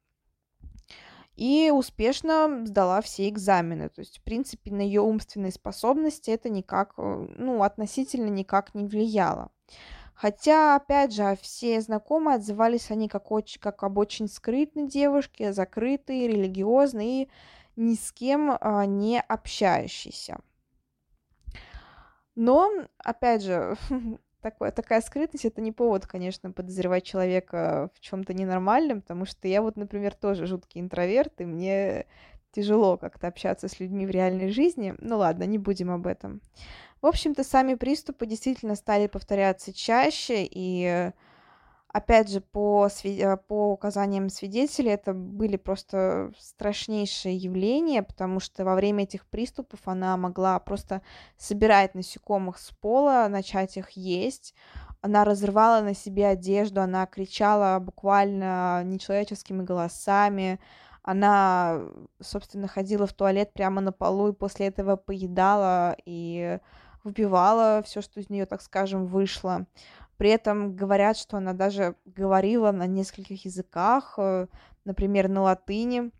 и 1.37 1.71
успешно 1.71 2.65
сдала 2.65 3.01
все 3.01 3.29
экзамены. 3.29 3.89
То 3.89 4.01
есть, 4.01 4.19
в 4.19 4.23
принципе, 4.23 4.73
на 4.73 4.83
ее 4.83 5.01
умственные 5.01 5.53
способности 5.53 6.31
это 6.31 6.49
никак, 6.49 6.95
э, 6.97 7.27
ну, 7.37 7.63
относительно 7.63 8.29
никак 8.29 8.75
не 8.75 8.85
влияло. 8.85 9.51
Хотя, 10.15 10.77
опять 10.77 11.13
же, 11.13 11.37
все 11.43 11.81
знакомые 11.81 12.37
отзывались 12.37 12.91
они 12.91 13.09
как, 13.09 13.33
очень, 13.33 13.61
как 13.61 13.83
об 13.83 13.99
очень 13.99 14.29
скрытной 14.29 14.87
девушке, 14.87 15.53
закрытой, 15.53 16.29
религиозной 16.29 17.07
и 17.07 17.31
ни 17.75 17.95
с 17.95 18.13
кем 18.13 18.57
а, 18.61 18.87
не 18.87 19.21
общающейся. 19.21 20.39
Но, 22.37 22.71
опять 22.99 23.43
же, 23.43 23.77
такое, 24.45 24.71
такая 24.71 25.01
скрытность 25.01 25.47
это 25.47 25.63
не 25.63 25.73
повод, 25.73 26.07
конечно, 26.07 26.53
подозревать 26.53 27.03
человека 27.03 27.91
в 27.95 28.01
чем-то 28.01 28.35
ненормальном, 28.35 29.01
потому 29.01 29.25
что 29.25 29.49
я 29.49 29.63
вот, 29.63 29.77
например, 29.77 30.15
тоже 30.15 30.47
жуткий 30.47 30.83
интроверт, 30.83 31.41
и 31.41 31.47
мне 31.47 32.07
тяжело 32.53 32.99
как-то 32.99 33.27
общаться 33.27 33.69
с 33.69 33.81
людьми 33.81 34.07
в 34.07 34.11
реальной 34.11 34.51
жизни. 34.51 34.95
Ну 34.99 35.17
ладно, 35.17 35.45
не 35.45 35.57
будем 35.57 35.91
об 35.91 36.07
этом. 36.07 36.43
В 37.01 37.07
общем-то, 37.07 37.43
сами 37.43 37.75
приступы 37.75 38.27
действительно 38.27 38.77
стали 38.77 39.07
повторяться 39.07 39.73
чаще, 39.73 40.47
и 40.49 41.11
опять 41.95 42.29
же, 42.29 42.41
по, 42.41 42.89
э, 43.05 43.37
по 43.37 43.73
указаниям 43.73 44.29
свидетелей, 44.29 44.91
это 44.91 45.15
были 45.15 45.57
просто 45.57 46.33
страшнейшие 46.37 47.37
явления, 47.37 48.03
потому 48.03 48.41
что 48.41 48.65
во 48.65 48.75
время 48.75 49.05
этих 49.05 49.25
приступов 49.27 49.79
она 49.85 50.17
могла 50.17 50.59
просто 50.59 51.03
собирать 51.39 51.95
насекомых 51.95 52.59
с 52.59 52.73
пола, 52.73 53.29
начать 53.31 53.77
их 53.77 53.91
есть, 53.91 54.55
она 55.03 55.25
разрывала 55.25 55.83
на 55.83 55.95
себе 55.95 56.27
одежду, 56.27 56.81
она 56.81 57.07
кричала 57.07 57.79
буквально 57.79 58.83
нечеловеческими 58.85 59.63
голосами, 59.63 60.59
она, 61.05 61.81
собственно, 62.21 62.67
ходила 62.67 63.07
в 63.07 63.13
туалет 63.13 63.53
прямо 63.53 63.81
на 63.81 63.93
полу 63.93 64.31
и 64.31 64.33
после 64.33 64.67
этого 64.67 64.97
поедала 64.97 65.97
и 66.05 66.59
вбивала 67.05 67.83
все, 67.85 68.01
что 68.01 68.19
из 68.19 68.31
нее, 68.31 68.47
так 68.47 68.63
скажем, 68.63 69.07
вышло. 69.07 69.67
При 70.17 70.31
этом 70.31 70.77
говорят, 70.77 71.17
что 71.17 71.39
она 71.39 71.53
даже 71.53 71.97
говорила 72.05 72.71
на 72.73 72.87
нескольких 72.87 73.45
языках, 73.45 74.15
э, 74.19 74.47
например, 74.85 75.29
на 75.29 75.43
латыни, 75.43 76.11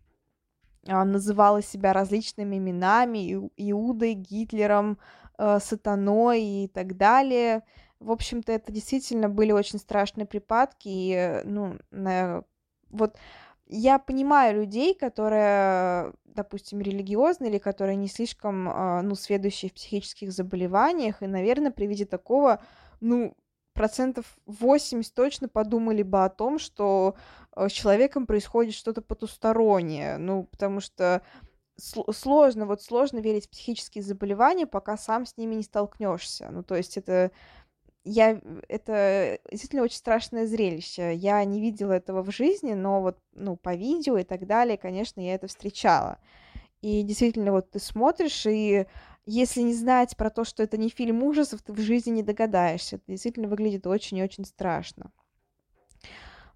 называла 0.87 1.61
себя 1.63 1.93
различными 1.93 2.57
именами, 2.57 3.49
Иудой, 3.57 4.13
Гитлером, 4.13 4.99
э, 5.37 5.59
сатаной 5.59 6.43
и 6.43 6.67
так 6.67 6.97
далее. 6.97 7.63
В 7.99 8.11
общем-то, 8.11 8.51
это 8.51 8.71
действительно 8.71 9.29
были 9.29 9.51
очень 9.51 9.79
страшные 9.79 10.25
припадки, 10.25 10.87
и, 10.87 11.13
э, 11.13 11.43
ну, 11.43 11.77
на... 11.91 12.43
вот 12.89 13.17
я 13.67 13.97
понимаю 13.97 14.57
людей, 14.57 14.93
которые, 14.93 16.13
допустим, 16.25 16.81
религиозные 16.81 17.49
или 17.49 17.57
которые 17.57 17.95
не 17.95 18.07
слишком, 18.07 18.69
а, 18.69 19.01
ну, 19.01 19.15
сведущие 19.15 19.71
в 19.71 19.73
психических 19.73 20.31
заболеваниях, 20.31 21.23
и, 21.23 21.27
наверное, 21.27 21.71
при 21.71 21.87
виде 21.87 22.05
такого, 22.05 22.61
ну, 23.01 23.35
процентов 23.75 24.25
80 24.47 25.13
точно 25.13 25.47
подумали 25.47 26.01
бы 26.01 26.23
о 26.23 26.29
том, 26.29 26.57
что 26.57 27.15
а, 27.51 27.69
с 27.69 27.71
человеком 27.71 28.25
происходит 28.25 28.73
что-то 28.73 29.01
потустороннее, 29.01 30.17
ну, 30.17 30.45
потому 30.45 30.79
что 30.79 31.21
сложно, 31.77 32.65
вот 32.65 32.81
сложно 32.81 33.19
верить 33.19 33.47
в 33.47 33.49
психические 33.49 34.03
заболевания, 34.03 34.65
пока 34.65 34.97
сам 34.97 35.25
с 35.25 35.37
ними 35.37 35.55
не 35.55 35.63
столкнешься. 35.63 36.49
Ну, 36.49 36.63
то 36.63 36.75
есть 36.75 36.97
это 36.97 37.31
я, 38.05 38.39
это 38.69 39.39
действительно 39.51 39.83
очень 39.83 39.97
страшное 39.97 40.47
зрелище. 40.47 41.13
Я 41.15 41.43
не 41.43 41.59
видела 41.59 41.91
этого 41.91 42.23
в 42.23 42.31
жизни, 42.31 42.73
но 42.73 43.01
вот, 43.01 43.17
ну, 43.33 43.57
по 43.57 43.75
видео 43.75 44.17
и 44.17 44.23
так 44.23 44.47
далее, 44.47 44.77
конечно, 44.77 45.19
я 45.19 45.35
это 45.35 45.47
встречала. 45.47 46.19
И 46.81 47.01
действительно, 47.01 47.51
вот 47.51 47.71
ты 47.71 47.79
смотришь, 47.79 48.45
и 48.45 48.85
если 49.25 49.61
не 49.61 49.73
знать 49.73 50.15
про 50.17 50.29
то, 50.29 50.43
что 50.43 50.63
это 50.63 50.77
не 50.77 50.89
фильм 50.89 51.23
ужасов, 51.23 51.61
ты 51.61 51.73
в 51.73 51.79
жизни 51.79 52.11
не 52.11 52.23
догадаешься. 52.23 52.97
Это 52.97 53.05
действительно 53.07 53.47
выглядит 53.47 53.87
очень 53.87 54.17
и 54.17 54.23
очень 54.23 54.45
страшно. 54.45 55.11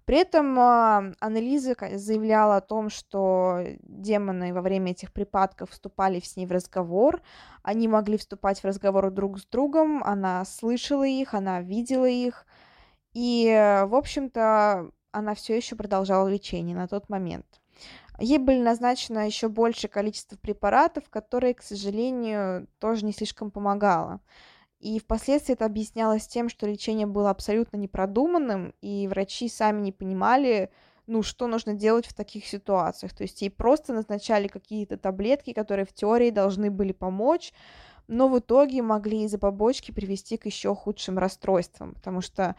При 0.04 0.18
этом 0.18 0.58
э, 0.58 1.14
Аннелиза 1.20 1.76
заявляла 1.94 2.56
о 2.56 2.60
том, 2.60 2.90
что 2.90 3.60
демоны 3.82 4.52
во 4.52 4.60
время 4.60 4.90
этих 4.90 5.12
припадков 5.12 5.70
вступали 5.70 6.18
с 6.18 6.36
ней 6.36 6.46
в 6.46 6.52
разговор, 6.52 7.22
они 7.62 7.86
могли 7.86 8.16
вступать 8.16 8.60
в 8.60 8.64
разговор 8.64 9.10
друг 9.12 9.38
с 9.38 9.46
другом, 9.46 10.02
она 10.02 10.44
слышала 10.44 11.06
их, 11.06 11.34
она 11.34 11.60
видела 11.60 12.08
их, 12.08 12.44
и, 13.12 13.84
в 13.86 13.94
общем-то, 13.94 14.90
она 15.12 15.34
все 15.34 15.56
еще 15.56 15.76
продолжала 15.76 16.26
лечение 16.26 16.76
на 16.76 16.88
тот 16.88 17.08
момент. 17.08 17.59
Ей 18.20 18.36
были 18.36 18.60
назначено 18.60 19.26
еще 19.26 19.48
большее 19.48 19.90
количество 19.90 20.36
препаратов, 20.36 21.08
которые, 21.08 21.54
к 21.54 21.62
сожалению, 21.62 22.68
тоже 22.78 23.06
не 23.06 23.12
слишком 23.12 23.50
помогало. 23.50 24.20
И 24.78 24.98
впоследствии 24.98 25.54
это 25.54 25.64
объяснялось 25.64 26.26
тем, 26.26 26.50
что 26.50 26.66
лечение 26.66 27.06
было 27.06 27.30
абсолютно 27.30 27.78
непродуманным, 27.78 28.74
и 28.82 29.08
врачи 29.08 29.48
сами 29.48 29.80
не 29.80 29.92
понимали, 29.92 30.70
ну, 31.06 31.22
что 31.22 31.46
нужно 31.46 31.74
делать 31.74 32.06
в 32.06 32.14
таких 32.14 32.46
ситуациях. 32.46 33.14
То 33.14 33.22
есть 33.22 33.40
ей 33.40 33.50
просто 33.50 33.94
назначали 33.94 34.48
какие-то 34.48 34.98
таблетки, 34.98 35.54
которые 35.54 35.86
в 35.86 35.92
теории 35.92 36.30
должны 36.30 36.70
были 36.70 36.92
помочь, 36.92 37.54
но 38.06 38.28
в 38.28 38.38
итоге 38.38 38.82
могли 38.82 39.24
из-за 39.24 39.38
побочки 39.38 39.92
привести 39.92 40.36
к 40.36 40.46
еще 40.46 40.74
худшим 40.74 41.18
расстройствам, 41.18 41.94
потому 41.94 42.20
что, 42.20 42.54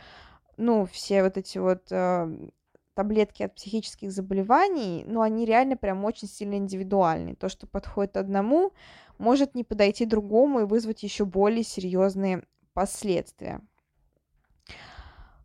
ну, 0.57 0.85
все 0.85 1.23
вот 1.23 1.37
эти 1.37 1.59
вот 1.59 1.83
э, 1.91 2.49
таблетки 2.93 3.43
от 3.43 3.55
психических 3.55 4.11
заболеваний, 4.11 5.03
ну, 5.07 5.21
они 5.21 5.45
реально 5.45 5.77
прям 5.77 6.03
очень 6.05 6.27
сильно 6.27 6.55
индивидуальны. 6.55 7.35
То, 7.35 7.49
что 7.49 7.67
подходит 7.67 8.17
одному, 8.17 8.73
может 9.17 9.55
не 9.55 9.63
подойти 9.63 10.05
другому 10.05 10.61
и 10.61 10.65
вызвать 10.65 11.03
еще 11.03 11.25
более 11.25 11.63
серьезные 11.63 12.43
последствия. 12.73 13.61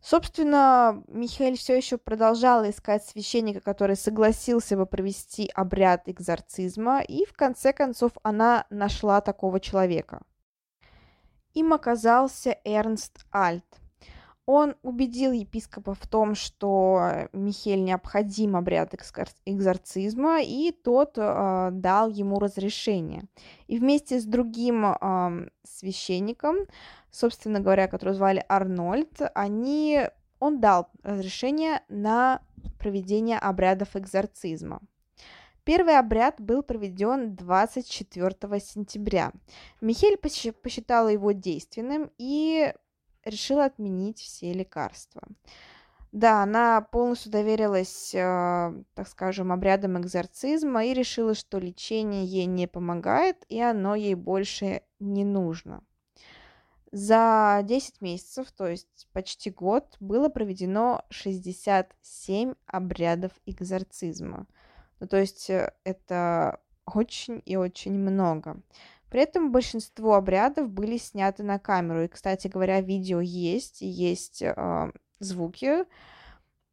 Собственно, 0.03 1.03
Михаил 1.09 1.57
все 1.57 1.77
еще 1.77 1.99
продолжал 1.99 2.69
искать 2.69 3.05
священника, 3.05 3.61
который 3.61 3.97
согласился 3.97 4.77
бы 4.77 4.87
провести 4.87 5.51
обряд 5.53 6.09
экзорцизма, 6.09 7.01
и 7.03 7.25
в 7.25 7.33
конце 7.33 7.73
концов 7.73 8.13
она 8.23 8.67
нашла 8.71 9.21
такого 9.21 9.59
человека. 9.59 10.23
Им 11.55 11.73
оказался 11.73 12.57
Эрнст 12.65 13.25
Альт– 13.33 13.65
он 14.47 14.77
убедил 14.83 15.33
епископа 15.33 15.95
в 15.95 16.07
том, 16.07 16.37
что 16.37 17.29
Михель 17.33 17.83
необходим 17.83 18.55
обряд 18.55 18.95
экзорцизма, 19.45 20.41
и 20.41 20.71
тот 20.71 21.19
э, 21.19 21.71
дал 21.73 22.09
ему 22.09 22.39
разрешение. 22.39 23.25
И 23.67 23.79
вместе 23.79 24.21
с 24.21 24.25
другим 24.25 24.87
э, 24.87 25.49
священником, 25.65 26.59
собственно 27.11 27.59
говоря, 27.59 27.89
которого 27.89 28.15
звали 28.15 28.45
Арнольд, 28.49 29.21
они, 29.35 30.03
он 30.39 30.61
дал 30.61 30.91
разрешение 31.03 31.83
на 31.89 32.41
проведение 32.79 33.39
обрядов 33.39 33.97
экзорцизма. 33.97 34.81
Первый 35.65 35.99
обряд 35.99 36.41
был 36.41 36.63
проведен 36.63 37.35
24 37.35 38.61
сентября. 38.61 39.33
Михель 39.81 40.17
посчитала 40.17 41.09
его 41.09 41.33
действенным 41.33 42.13
и 42.19 42.73
решила 43.27 43.67
отменить 43.67 44.21
все 44.21 44.53
лекарства. 44.53 45.23
Да, 46.13 46.43
она 46.43 46.81
полностью 46.81 47.31
доверилась, 47.31 48.15
э, 48.15 48.83
так 48.95 49.09
скажем, 49.09 49.53
обрядам 49.53 50.01
экзорцизма 50.01 50.87
и 50.87 50.95
решила, 50.95 51.35
что 51.35 51.59
лечение 51.59 52.25
ей 52.25 52.47
не 52.47 52.67
помогает, 52.67 53.45
и 53.51 53.61
оно 53.61 53.95
ей 53.95 54.15
больше 54.15 54.83
не 54.99 55.25
нужно. 55.25 55.85
За 56.93 57.61
10 57.65 58.01
месяцев, 58.01 58.51
то 58.53 58.67
есть 58.67 59.09
почти 59.13 59.51
год, 59.51 59.97
было 60.01 60.31
проведено 60.31 61.05
67 61.11 62.55
обрядов 62.67 63.33
экзорцизма. 63.45 64.47
Ну, 65.01 65.07
то 65.07 65.19
есть 65.19 65.51
э, 65.51 65.75
это 65.85 66.61
очень 66.87 67.43
и 67.45 67.57
очень 67.57 67.93
много. 67.93 68.63
При 69.11 69.21
этом 69.21 69.53
большинство 69.53 70.15
обрядов 70.15 70.71
были 70.71 70.97
сняты 70.97 71.43
на 71.43 71.59
камеру. 71.59 72.05
И, 72.05 72.09
кстати 72.09 72.49
говоря, 72.49 72.81
видео 72.81 73.21
есть, 73.21 73.81
есть 73.81 74.43
э, 74.43 74.93
звуки, 75.19 75.85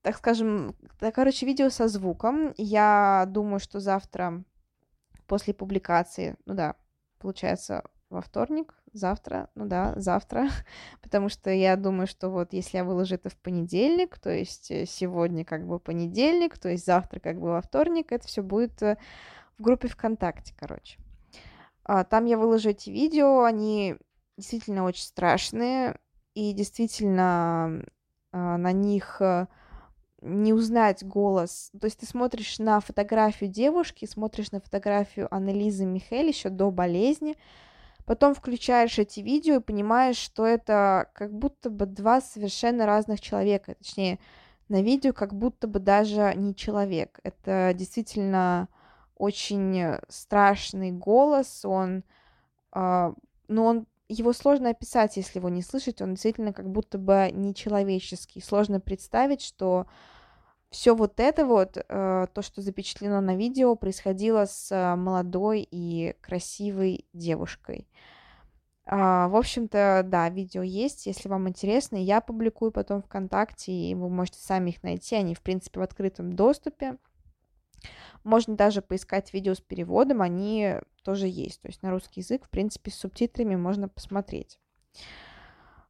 так 0.02 0.18
скажем, 0.18 0.76
да, 1.00 1.12
короче, 1.12 1.46
видео 1.46 1.70
со 1.70 1.88
звуком. 1.88 2.54
Я 2.58 3.26
думаю, 3.28 3.60
что 3.60 3.80
завтра 3.80 4.44
после 5.28 5.54
публикации, 5.54 6.36
ну 6.46 6.56
да, 6.56 6.76
получается 7.20 7.84
во 8.10 8.22
вторник, 8.22 8.76
завтра, 8.92 9.50
ну 9.56 9.66
да, 9.66 9.94
завтра, 9.96 10.50
потому 11.02 11.30
что 11.30 11.50
я 11.50 11.76
думаю, 11.76 12.08
что 12.08 12.30
вот 12.30 12.54
если 12.54 12.78
я 12.78 12.84
выложу 12.84 13.16
это 13.16 13.30
в 13.30 13.38
понедельник, 13.38 14.20
то 14.20 14.30
есть 14.30 14.72
э, 14.72 14.86
сегодня 14.86 15.46
как 15.46 15.66
бы 15.66 15.80
понедельник, 15.80 16.58
то 16.58 16.70
есть 16.70 16.86
завтра 16.86 17.20
как 17.20 17.40
бы 17.40 17.48
во 17.48 17.62
вторник, 17.62 18.12
это 18.12 18.28
все 18.28 18.44
будет 18.44 18.82
э, 18.82 18.98
в 19.58 19.64
группе 19.64 19.88
ВКонтакте, 19.88 20.54
короче. 20.58 21.00
А, 21.86 22.04
там 22.04 22.26
я 22.26 22.38
выложу 22.38 22.70
эти 22.70 22.90
видео, 22.90 23.44
они 23.44 23.98
действительно 24.38 24.86
очень 24.86 25.04
страшные, 25.04 25.98
и 26.34 26.54
действительно 26.54 27.84
а, 28.32 28.58
на 28.58 28.72
них 28.72 29.18
э, 29.22 29.48
не 30.22 30.54
узнать 30.54 31.04
голос. 31.04 31.72
То 31.80 31.86
есть 31.86 32.00
ты 32.00 32.06
смотришь 32.06 32.60
на 32.60 32.80
фотографию 32.80 33.50
девушки, 33.50 34.06
смотришь 34.06 34.52
на 34.52 34.60
фотографию 34.60 35.34
Аннелизы 35.34 35.86
Михель 35.86 36.28
еще 36.28 36.50
до 36.50 36.72
болезни, 36.72 37.38
потом 38.06 38.34
включаешь 38.34 38.98
эти 38.98 39.20
видео 39.20 39.56
и 39.56 39.60
понимаешь, 39.60 40.18
что 40.18 40.46
это 40.46 41.10
как 41.14 41.34
будто 41.34 41.70
бы 41.70 41.86
два 41.86 42.22
совершенно 42.22 42.86
разных 42.86 43.22
человека. 43.22 43.76
Точнее, 43.76 44.20
на 44.70 44.82
видео 44.82 45.14
как 45.14 45.34
будто 45.34 45.68
бы 45.68 45.80
даже 45.80 46.34
не 46.36 46.56
человек. 46.56 47.20
Это 47.24 47.74
действительно 47.76 48.70
очень 49.16 49.80
э, 49.80 50.02
страшный 50.10 50.92
голос, 50.92 51.66
он, 51.66 52.04
э, 52.76 53.14
ну, 53.48 53.66
он, 53.66 53.88
его 54.10 54.34
сложно 54.34 54.70
описать, 54.70 55.18
если 55.18 55.40
его 55.40 55.50
не 55.50 55.62
слышать, 55.62 56.02
он 56.02 56.14
действительно 56.14 56.54
как 56.54 56.70
будто 56.70 56.98
бы 56.98 57.30
нечеловеческий. 57.34 58.42
Сложно 58.42 58.80
представить, 58.80 59.42
что 59.42 59.88
все 60.70 60.96
вот 60.96 61.20
это 61.20 61.46
вот, 61.46 61.78
э, 61.78 62.28
то, 62.34 62.42
что 62.42 62.62
запечатлено 62.62 63.22
на 63.22 63.36
видео, 63.36 63.76
происходило 63.76 64.46
с 64.46 64.96
молодой 64.98 65.68
и 65.70 66.16
красивой 66.22 67.06
девушкой. 67.14 67.88
Uh, 68.86 69.30
в 69.30 69.38
общем-то, 69.38 70.04
да, 70.06 70.28
видео 70.28 70.62
есть, 70.62 71.06
если 71.06 71.30
вам 71.30 71.48
интересно, 71.48 71.96
я 71.96 72.20
публикую 72.20 72.74
потом 72.74 73.02
ВКонтакте, 73.02 73.72
и 73.72 73.96
вы 73.96 74.10
можете 74.10 74.40
сами 74.40 74.72
их 74.72 74.84
найти, 74.84 75.16
они, 75.16 75.36
в 75.36 75.42
принципе, 75.42 75.80
в 75.80 75.84
открытом 75.84 76.34
доступе. 76.34 76.98
Можно 78.24 78.56
даже 78.56 78.82
поискать 78.82 79.34
видео 79.34 79.54
с 79.54 79.62
переводом, 79.62 80.22
они 80.22 80.76
тоже 81.04 81.28
есть. 81.28 81.62
То 81.62 81.68
есть 81.68 81.82
на 81.84 81.92
русский 81.92 82.22
язык, 82.22 82.46
в 82.46 82.50
принципе, 82.50 82.92
с 82.92 82.96
субтитрами 82.96 83.56
можно 83.56 83.90
посмотреть. 83.90 84.60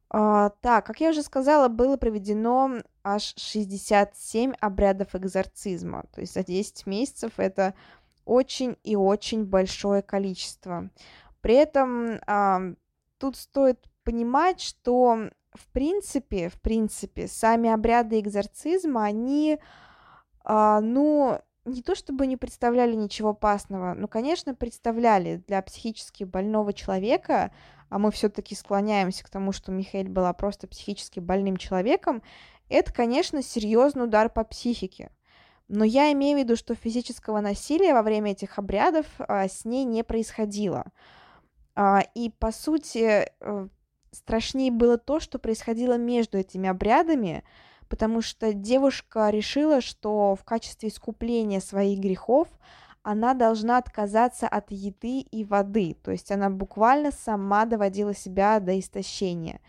А, 0.10 0.50
так, 0.62 0.86
как 0.86 1.00
я 1.02 1.10
уже 1.10 1.24
сказала, 1.24 1.68
было 1.68 1.98
проведено 1.98 2.82
аж 3.04 3.34
67 3.38 4.54
обрядов 4.60 5.16
экзорцизма. 5.16 6.06
То 6.14 6.22
есть 6.22 6.34
за 6.34 6.44
10 6.44 6.86
месяцев 6.86 7.34
это 7.38 7.74
очень 8.26 8.78
и 8.84 8.96
очень 8.96 9.46
большое 9.46 10.02
количество. 10.02 10.90
При 11.42 11.56
этом 11.56 12.20
а, 12.28 12.62
тут 13.18 13.38
стоит 13.38 13.80
понимать, 14.04 14.62
что 14.62 15.30
в 15.54 15.68
принципе, 15.72 16.50
в 16.50 16.60
принципе, 16.62 17.28
сами 17.28 17.70
обряды 17.70 18.20
экзорцизма, 18.20 19.06
они, 19.06 19.60
а, 20.44 20.82
ну, 20.82 21.40
не 21.66 21.82
то 21.82 21.96
чтобы 21.96 22.28
не 22.28 22.38
представляли 22.38 22.96
ничего 22.96 23.30
опасного, 23.30 23.94
но, 23.94 24.08
конечно, 24.08 24.54
представляли 24.54 25.44
для 25.48 25.62
психически 25.62 26.24
больного 26.24 26.74
человека, 26.74 27.52
а 27.90 28.00
мы 28.00 28.12
все-таки 28.12 28.56
склоняемся 28.56 29.24
к 29.24 29.30
тому, 29.30 29.52
что 29.52 29.72
Михаил 29.72 30.10
была 30.10 30.34
просто 30.34 30.68
психически 30.68 31.20
больным 31.20 31.58
человеком, 31.58 32.22
это, 32.70 32.92
конечно, 32.94 33.42
серьезный 33.42 34.06
удар 34.06 34.30
по 34.30 34.44
психике. 34.44 35.12
Но 35.68 35.86
я 35.86 36.12
имею 36.12 36.38
в 36.38 36.42
виду, 36.42 36.56
что 36.56 36.76
физического 36.76 37.40
насилия 37.40 37.94
во 37.94 38.04
время 38.04 38.32
этих 38.32 38.60
обрядов 38.60 39.06
а, 39.20 39.48
с 39.48 39.64
ней 39.64 39.86
не 39.86 40.04
происходило. 40.04 40.86
А, 41.76 42.04
и, 42.14 42.30
по 42.30 42.52
сути, 42.52 43.30
э, 43.40 43.68
страшнее 44.12 44.72
было 44.72 44.98
то, 44.98 45.20
что 45.20 45.40
происходило 45.40 45.98
между 45.98 46.38
этими 46.38 46.70
обрядами, 46.70 47.44
потому 47.90 48.22
что 48.22 48.54
девушка 48.54 49.30
решила, 49.30 49.82
что 49.82 50.36
в 50.36 50.44
качестве 50.44 50.90
искупления 50.90 51.60
своих 51.60 52.00
грехов 52.00 52.48
она 53.04 53.34
должна 53.34 53.78
отказаться 53.78 54.48
от 54.48 54.72
еды 54.72 55.20
и 55.20 55.44
воды, 55.44 55.98
то 56.02 56.12
есть 56.12 56.32
она 56.32 56.50
буквально 56.50 57.12
сама 57.12 57.66
доводила 57.66 58.16
себя 58.16 58.60
до 58.60 58.80
истощения. 58.80 59.60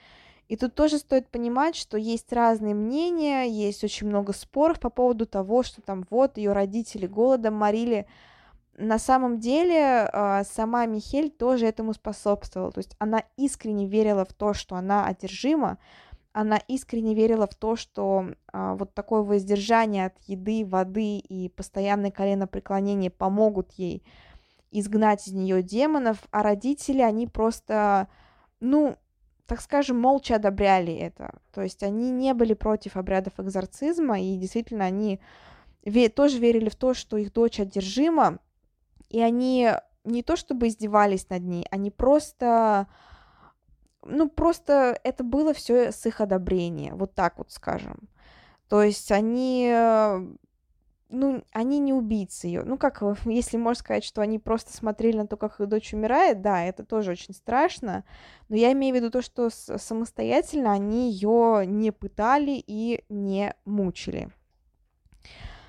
И 0.48 0.57
тут 0.57 0.74
тоже 0.74 0.98
стоит 0.98 1.29
понимать, 1.29 1.74
что 1.74 1.96
есть 1.96 2.33
разные 2.33 2.74
мнения, 2.74 3.44
есть 3.44 3.83
очень 3.83 4.07
много 4.07 4.33
споров 4.33 4.79
по 4.79 4.90
поводу 4.90 5.27
того, 5.27 5.62
что 5.62 5.81
там 5.83 6.07
вот 6.11 6.37
ее 6.37 6.53
родители 6.53 7.07
голодом 7.07 7.55
морили. 7.55 8.07
На 8.77 8.98
самом 8.98 9.40
деле 9.40 10.09
а, 10.12 10.44
сама 10.44 10.85
Михель 10.87 11.31
тоже 11.31 11.66
этому 11.66 11.94
способствовала, 11.94 12.72
то 12.72 12.79
есть 12.79 12.94
она 12.98 13.22
искренне 13.37 13.87
верила 13.87 14.24
в 14.24 14.33
то, 14.33 14.53
что 14.53 14.77
она 14.77 15.07
одержима, 15.07 15.79
она 16.35 16.59
искренне 16.66 17.14
верила 17.14 17.47
в 17.47 17.55
то, 17.55 17.77
что 17.77 18.27
а, 18.53 18.75
вот 18.75 18.92
такое 18.92 19.23
воздержание 19.23 20.07
от 20.07 20.18
еды, 20.27 20.66
воды 20.66 21.18
и 21.18 21.49
постоянное 21.49 22.11
коленопреклонение 22.11 23.11
помогут 23.11 23.73
ей 23.75 24.05
изгнать 24.73 25.29
из 25.29 25.33
нее 25.33 25.62
демонов, 25.62 26.18
а 26.33 26.42
родители, 26.42 27.01
они 27.03 27.29
просто, 27.29 28.09
ну, 28.59 28.97
так 29.47 29.61
скажем, 29.61 30.01
молча 30.01 30.35
одобряли 30.35 30.92
это. 30.92 31.38
То 31.53 31.62
есть 31.62 31.85
они 31.85 32.11
не 32.11 32.35
были 32.35 32.55
против 32.55 32.97
обрядов 32.97 33.35
экзорцизма, 33.38 34.20
и 34.20 34.37
действительно 34.37 34.87
они 34.87 35.20
ве- 35.87 36.09
тоже 36.09 36.40
верили 36.40 36.68
в 36.68 36.75
то, 36.75 36.94
что 36.94 37.16
их 37.16 37.33
дочь 37.33 37.61
одержима, 37.61 38.40
и 39.09 39.20
они 39.20 39.70
не 40.03 40.25
то 40.25 40.35
чтобы 40.35 40.66
издевались 40.66 41.29
над 41.31 41.44
ней, 41.44 41.64
они 41.70 41.92
просто 41.92 42.88
ну, 44.07 44.29
просто 44.29 44.99
это 45.05 45.25
было 45.25 45.55
все 45.55 45.93
с 45.93 46.07
их 46.07 46.21
одобрения, 46.21 46.95
вот 46.95 47.14
так 47.14 47.38
вот 47.38 47.51
скажем. 47.51 48.09
То 48.69 48.83
есть 48.83 49.12
они, 49.12 49.71
э, 49.71 50.27
ну, 51.09 51.45
они 51.53 51.79
не 51.79 51.93
убийцы 51.93 52.47
ее. 52.47 52.62
Ну, 52.64 52.77
как, 52.79 53.03
если 53.25 53.57
можно 53.57 53.81
сказать, 53.81 54.05
что 54.05 54.21
они 54.21 54.38
просто 54.38 54.77
смотрели 54.77 55.19
на 55.19 55.27
то, 55.27 55.37
как 55.37 55.61
их 55.61 55.69
дочь 55.69 55.95
умирает, 55.95 56.43
да, 56.43 56.64
это 56.64 56.85
тоже 56.85 57.12
очень 57.12 57.35
страшно, 57.35 58.05
но 58.49 58.57
я 58.57 58.73
имею 58.73 58.95
в 58.95 58.97
виду 58.97 59.11
то, 59.11 59.23
что 59.23 59.51
самостоятельно 59.51 60.73
они 60.73 61.11
ее 61.11 61.64
не 61.67 61.90
пытали 61.90 62.62
и 62.67 63.05
не 63.09 63.55
мучили. 63.64 64.31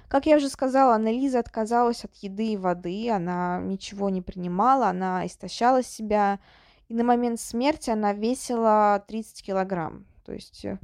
Как 0.08 0.28
я 0.28 0.38
уже 0.38 0.50
сказала, 0.50 0.96
Анализа 0.96 1.40
отказалась 1.40 2.06
от 2.06 2.16
еды 2.18 2.54
и 2.54 2.58
воды, 2.58 3.10
она 3.10 3.60
ничего 3.62 4.10
не 4.10 4.22
принимала, 4.22 4.88
она 4.88 5.26
истощала 5.26 5.84
себя, 5.84 6.40
и 6.88 6.94
на 6.94 7.04
момент 7.04 7.40
смерти 7.40 7.90
она 7.90 8.14
весила 8.14 9.04
30 9.08 9.44
килограмм. 9.44 10.06
То 10.26 10.34
есть 10.34 10.66
э, 10.66 10.80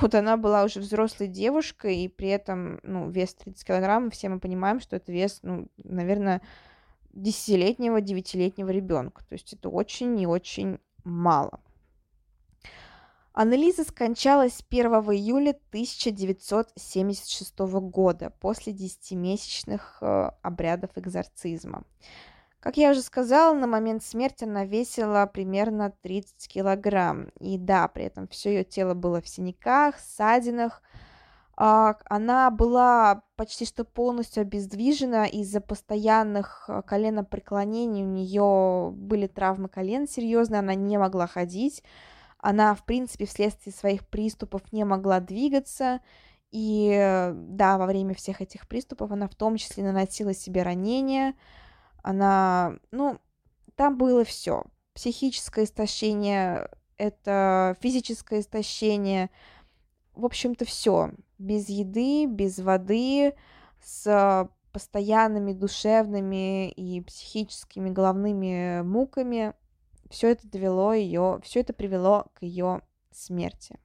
вот 0.00 0.14
она 0.14 0.36
была 0.36 0.64
уже 0.64 0.80
взрослой 0.80 1.28
девушкой, 1.28 1.98
и 1.98 2.08
при 2.08 2.28
этом, 2.28 2.80
ну, 2.82 3.10
вес 3.10 3.34
30 3.34 3.64
килограмм, 3.66 4.10
все 4.10 4.28
мы 4.28 4.40
понимаем, 4.40 4.80
что 4.80 4.96
это 4.96 5.12
вес, 5.12 5.40
ну, 5.42 5.68
наверное, 5.76 6.40
десятилетнего, 7.12 8.00
девятилетнего 8.00 8.70
ребенка. 8.70 9.24
То 9.28 9.34
есть 9.34 9.52
это 9.52 9.68
очень 9.68 10.18
и 10.18 10.26
очень 10.26 10.78
мало. 11.04 11.60
Аннелиза 13.34 13.84
скончалась 13.84 14.62
1 14.68 14.86
июля 14.86 15.58
1976 15.70 17.58
года 17.58 18.30
после 18.40 18.74
десятимесячных 18.74 19.98
э, 20.02 20.30
обрядов 20.42 20.90
экзорцизма. 20.96 21.84
Как 22.62 22.76
я 22.76 22.92
уже 22.92 23.02
сказала, 23.02 23.52
на 23.54 23.66
момент 23.66 24.04
смерти 24.04 24.44
она 24.44 24.64
весила 24.64 25.26
примерно 25.26 25.92
30 26.02 26.46
килограмм. 26.46 27.30
И 27.40 27.58
да, 27.58 27.88
при 27.88 28.04
этом 28.04 28.28
все 28.28 28.50
ее 28.50 28.62
тело 28.62 28.94
было 28.94 29.20
в 29.20 29.28
синяках, 29.28 29.98
ссадинах. 29.98 30.80
А, 31.56 31.96
она 32.04 32.52
была 32.52 33.24
почти 33.34 33.64
что 33.64 33.82
полностью 33.84 34.42
обездвижена 34.42 35.26
из-за 35.26 35.60
постоянных 35.60 36.66
а, 36.68 36.82
коленопреклонений. 36.82 38.04
У 38.04 38.06
нее 38.06 38.92
были 38.92 39.26
травмы 39.26 39.68
колен 39.68 40.06
серьезные, 40.06 40.60
она 40.60 40.76
не 40.76 40.98
могла 40.98 41.26
ходить. 41.26 41.82
Она, 42.38 42.76
в 42.76 42.84
принципе, 42.84 43.26
вследствие 43.26 43.74
своих 43.74 44.06
приступов 44.06 44.72
не 44.72 44.84
могла 44.84 45.18
двигаться. 45.18 45.98
И 46.52 47.32
да, 47.34 47.76
во 47.76 47.86
время 47.86 48.14
всех 48.14 48.40
этих 48.40 48.68
приступов 48.68 49.10
она 49.10 49.26
в 49.26 49.34
том 49.34 49.56
числе 49.56 49.82
наносила 49.82 50.32
себе 50.32 50.62
ранения. 50.62 51.34
Она, 52.02 52.76
ну, 52.90 53.18
там 53.76 53.96
было 53.96 54.24
все. 54.24 54.64
Психическое 54.94 55.64
истощение, 55.64 56.68
это 56.98 57.76
физическое 57.80 58.40
истощение, 58.40 59.30
в 60.14 60.24
общем-то, 60.26 60.64
все. 60.64 61.12
Без 61.38 61.68
еды, 61.68 62.26
без 62.26 62.58
воды, 62.58 63.34
с 63.82 64.48
постоянными 64.72 65.52
душевными 65.52 66.70
и 66.70 67.00
психическими 67.02 67.90
головными 67.90 68.82
муками. 68.82 69.54
Все 70.10 70.30
это 70.30 70.48
довело 70.48 70.92
ее, 70.92 71.40
все 71.42 71.60
это 71.60 71.72
привело 71.72 72.26
к 72.34 72.42
ее 72.42 72.82
смерти. 73.10 73.78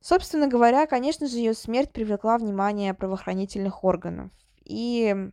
Собственно 0.00 0.48
говоря, 0.48 0.86
конечно 0.86 1.26
же, 1.26 1.36
ее 1.36 1.54
смерть 1.54 1.92
привлекла 1.92 2.38
внимание 2.38 2.94
правоохранительных 2.94 3.84
органов. 3.84 4.30
И 4.64 5.30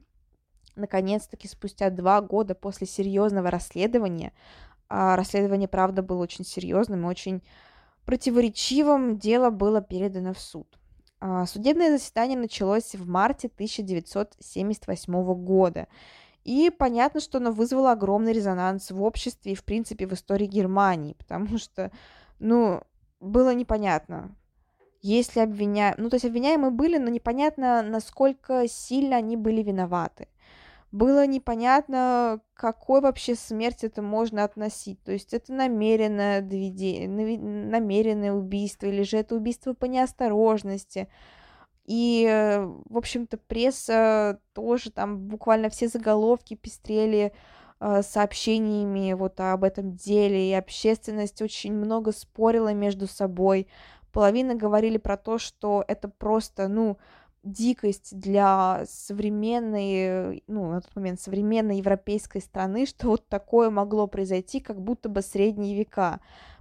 наконец-таки 0.76 1.48
спустя 1.48 1.90
два 1.90 2.22
года 2.22 2.56
после 2.56 2.88
серьезного 2.88 3.52
расследования, 3.52 4.34
а 4.88 5.16
расследование, 5.16 5.68
правда, 5.68 6.02
было 6.04 6.22
очень 6.22 6.46
серьезным 6.46 7.06
и 7.06 7.10
очень 7.10 7.42
противоречивым, 8.06 9.18
дело 9.18 9.50
было 9.50 9.82
передано 9.82 10.34
в 10.34 10.40
суд. 10.40 10.68
А, 11.20 11.46
судебное 11.46 11.90
заседание 11.98 12.38
началось 12.38 12.94
в 12.94 13.08
марте 13.08 13.48
1978 13.48 15.34
года. 15.44 15.88
И 16.44 16.70
понятно, 16.70 17.20
что 17.20 17.40
оно 17.40 17.52
вызвало 17.52 17.92
огромный 17.92 18.34
резонанс 18.34 18.92
в 18.92 19.02
обществе 19.02 19.54
и, 19.54 19.56
в 19.56 19.64
принципе, 19.64 20.06
в 20.06 20.14
истории 20.14 20.46
Германии, 20.46 21.16
потому 21.18 21.58
что, 21.58 21.92
ну, 22.38 22.82
было 23.20 23.54
непонятно, 23.56 24.36
если 25.02 25.40
обвиня... 25.40 25.96
Ну, 25.98 26.10
то 26.10 26.16
есть 26.16 26.26
обвиняемые 26.26 26.72
были, 26.72 26.98
но 26.98 27.10
непонятно, 27.10 27.82
насколько 27.82 28.68
сильно 28.68 29.18
они 29.18 29.38
были 29.38 29.64
виноваты 29.64 30.28
было 30.96 31.28
непонятно, 31.28 32.40
какой 32.54 33.02
вообще 33.02 33.36
смерть 33.36 33.84
это 33.84 34.02
можно 34.02 34.46
относить. 34.46 35.04
То 35.04 35.12
есть 35.12 35.34
это 35.34 35.52
намеренное, 35.52 36.40
доведение, 36.40 37.10
намеренное 37.38 38.32
убийство, 38.32 38.86
или 38.88 39.04
же 39.04 39.18
это 39.18 39.36
убийство 39.36 39.74
по 39.74 39.86
неосторожности. 39.86 41.10
И, 41.86 42.26
в 42.86 42.98
общем-то, 42.98 43.38
пресса 43.38 44.40
тоже 44.54 44.90
там 44.90 45.20
буквально 45.28 45.70
все 45.70 45.90
заголовки 45.90 46.54
пестрели 46.54 47.34
э, 47.82 48.02
сообщениями 48.02 49.12
вот 49.14 49.40
об 49.42 49.66
этом 49.66 49.96
деле, 49.96 50.50
и 50.50 50.54
общественность 50.54 51.42
очень 51.42 51.74
много 51.74 52.14
спорила 52.14 52.74
между 52.74 53.06
собой. 53.06 53.68
Половина 54.14 54.56
говорили 54.56 54.98
про 54.98 55.18
то, 55.18 55.40
что 55.40 55.84
это 55.90 56.08
просто, 56.08 56.70
ну, 56.70 56.98
дикость 57.46 58.18
для 58.18 58.84
современной, 58.88 60.44
ну, 60.48 60.70
на 60.70 60.82
тот 60.82 60.94
момент 60.96 61.22
современной 61.22 61.78
европейской 61.78 62.42
страны, 62.42 62.86
что 62.88 63.08
вот 63.10 63.28
такое 63.30 63.70
могло 63.70 64.08
произойти, 64.08 64.60
как 64.60 64.82
будто 64.82 65.08
бы 65.08 65.22
средние 65.22 65.78
века. 65.78 66.20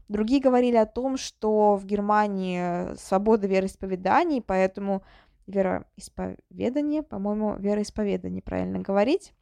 Другие 0.09 0.41
говорили 0.41 0.77
о 0.77 0.87
том, 0.87 1.17
что 1.17 1.77
в 1.77 1.87
Германии 1.87 2.95
свобода 2.97 3.47
вероисповеданий, 3.47 4.43
поэтому 4.43 5.03
вероисповедание, 5.47 7.03
по-моему, 7.03 7.57
вероисповедание 7.57 8.43
правильно 8.43 8.81
говорить, 8.81 9.33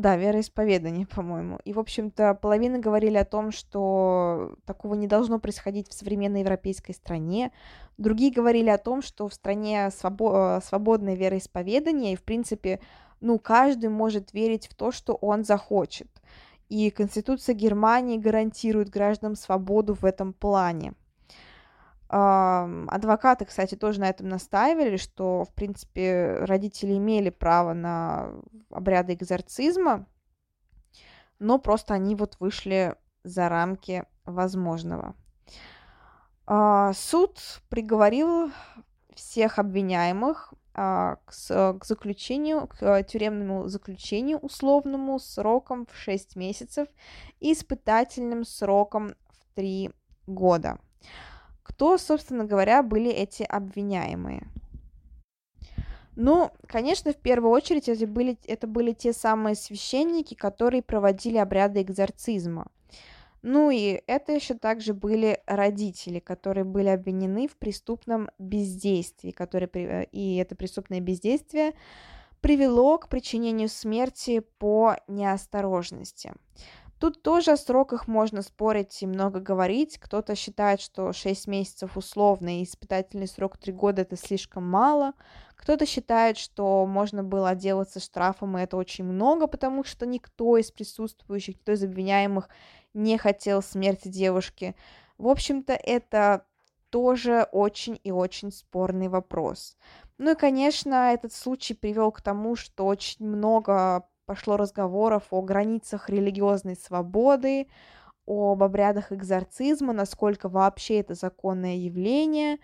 да, 0.00 0.16
вероисповедание, 0.16 1.06
по-моему. 1.06 1.58
И, 1.64 1.72
в 1.72 1.78
общем-то, 1.78 2.34
половина 2.34 2.78
говорили 2.78 3.18
о 3.18 3.24
том, 3.24 3.52
что 3.52 4.56
такого 4.64 4.94
не 4.94 5.06
должно 5.06 5.38
происходить 5.38 5.88
в 5.88 5.92
современной 5.92 6.40
европейской 6.40 6.92
стране. 6.92 7.52
Другие 7.98 8.32
говорили 8.32 8.70
о 8.70 8.78
том, 8.78 9.02
что 9.02 9.28
в 9.28 9.34
стране 9.34 9.90
свобо- 9.90 10.58
э, 10.58 10.60
свободное 10.62 11.16
вероисповедание, 11.16 12.14
и, 12.14 12.16
в 12.16 12.22
принципе, 12.22 12.80
ну, 13.20 13.38
каждый 13.38 13.90
может 13.90 14.32
верить 14.32 14.68
в 14.68 14.74
то, 14.74 14.90
что 14.90 15.14
он 15.14 15.44
захочет. 15.44 16.08
И 16.70 16.90
Конституция 16.90 17.54
Германии 17.54 18.16
гарантирует 18.16 18.88
гражданам 18.88 19.36
свободу 19.36 19.94
в 19.94 20.04
этом 20.04 20.32
плане. 20.32 20.94
Адвокаты, 22.12 23.44
кстати, 23.44 23.76
тоже 23.76 24.00
на 24.00 24.08
этом 24.08 24.28
настаивали, 24.28 24.96
что, 24.96 25.44
в 25.44 25.54
принципе, 25.54 26.38
родители 26.40 26.96
имели 26.96 27.30
право 27.30 27.72
на 27.72 28.32
обряды 28.68 29.14
экзорцизма, 29.14 30.06
но 31.38 31.58
просто 31.58 31.94
они 31.94 32.16
вот 32.16 32.36
вышли 32.40 32.96
за 33.22 33.48
рамки 33.48 34.04
возможного. 34.24 35.14
А, 36.46 36.92
суд 36.94 37.38
приговорил 37.68 38.50
всех 39.14 39.60
обвиняемых 39.60 40.52
а, 40.74 41.18
к, 41.26 41.84
заключению, 41.84 42.66
к 42.66 43.04
тюремному 43.04 43.68
заключению 43.68 44.38
условному 44.38 45.20
сроком 45.20 45.86
в 45.86 45.96
6 45.96 46.34
месяцев 46.34 46.88
и 47.38 47.52
испытательным 47.52 48.44
сроком 48.44 49.14
в 49.28 49.54
3 49.54 49.92
года. 50.26 50.80
Кто, 51.80 51.96
собственно 51.96 52.44
говоря, 52.44 52.82
были 52.82 53.10
эти 53.10 53.42
обвиняемые? 53.42 54.46
Ну, 56.14 56.50
конечно, 56.66 57.14
в 57.14 57.16
первую 57.16 57.52
очередь 57.52 57.88
это 57.88 58.06
были, 58.06 58.36
это 58.46 58.66
были 58.66 58.92
те 58.92 59.14
самые 59.14 59.54
священники, 59.54 60.34
которые 60.34 60.82
проводили 60.82 61.38
обряды 61.38 61.80
экзорцизма. 61.80 62.66
Ну 63.40 63.70
и 63.70 64.02
это 64.06 64.32
еще 64.32 64.52
также 64.52 64.92
были 64.92 65.40
родители, 65.46 66.18
которые 66.18 66.64
были 66.64 66.88
обвинены 66.88 67.48
в 67.48 67.56
преступном 67.56 68.28
бездействии, 68.38 69.30
которые, 69.30 70.06
и 70.12 70.36
это 70.36 70.56
преступное 70.56 71.00
бездействие 71.00 71.72
привело 72.42 72.98
к 72.98 73.08
причинению 73.08 73.70
смерти 73.70 74.40
по 74.58 74.96
неосторожности. 75.08 76.34
Тут 77.00 77.22
тоже 77.22 77.52
о 77.52 77.56
сроках 77.56 78.08
можно 78.08 78.42
спорить 78.42 79.02
и 79.02 79.06
много 79.06 79.40
говорить. 79.40 79.96
Кто-то 79.96 80.34
считает, 80.34 80.82
что 80.82 81.14
6 81.14 81.46
месяцев 81.46 81.96
условно 81.96 82.60
и 82.60 82.64
испытательный 82.64 83.26
срок 83.26 83.56
3 83.56 83.72
года 83.72 84.02
это 84.02 84.16
слишком 84.16 84.68
мало. 84.68 85.14
Кто-то 85.56 85.86
считает, 85.86 86.36
что 86.36 86.84
можно 86.84 87.24
было 87.24 87.48
отделаться 87.48 88.00
штрафом, 88.00 88.58
и 88.58 88.60
это 88.60 88.76
очень 88.76 89.04
много, 89.04 89.46
потому 89.46 89.82
что 89.82 90.04
никто 90.04 90.58
из 90.58 90.70
присутствующих, 90.70 91.56
никто 91.56 91.72
из 91.72 91.82
обвиняемых 91.82 92.50
не 92.92 93.16
хотел 93.16 93.62
смерти 93.62 94.08
девушки. 94.08 94.76
В 95.16 95.28
общем-то, 95.28 95.72
это 95.72 96.44
тоже 96.90 97.48
очень 97.50 97.98
и 98.04 98.12
очень 98.12 98.52
спорный 98.52 99.08
вопрос. 99.08 99.78
Ну 100.18 100.32
и, 100.32 100.34
конечно, 100.34 101.14
этот 101.14 101.32
случай 101.32 101.72
привел 101.72 102.12
к 102.12 102.20
тому, 102.20 102.56
что 102.56 102.84
очень 102.84 103.24
много 103.26 104.06
пошло 104.30 104.56
разговоров 104.56 105.24
о 105.32 105.42
границах 105.42 106.08
религиозной 106.08 106.76
свободы, 106.76 107.66
об 108.28 108.62
обрядах 108.62 109.10
экзорцизма, 109.10 109.92
насколько 109.92 110.48
вообще 110.48 111.00
это 111.00 111.14
законное 111.14 111.74
явление. 111.74 112.58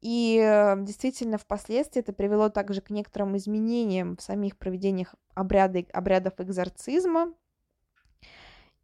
И 0.00 0.40
э, 0.40 0.76
действительно, 0.84 1.36
впоследствии 1.36 1.98
это 1.98 2.12
привело 2.12 2.48
также 2.48 2.80
к 2.80 2.90
некоторым 2.90 3.36
изменениям 3.36 4.16
в 4.16 4.22
самих 4.22 4.56
проведениях 4.56 5.16
обряда, 5.34 5.84
обрядов 5.92 6.34
экзорцизма. 6.38 7.34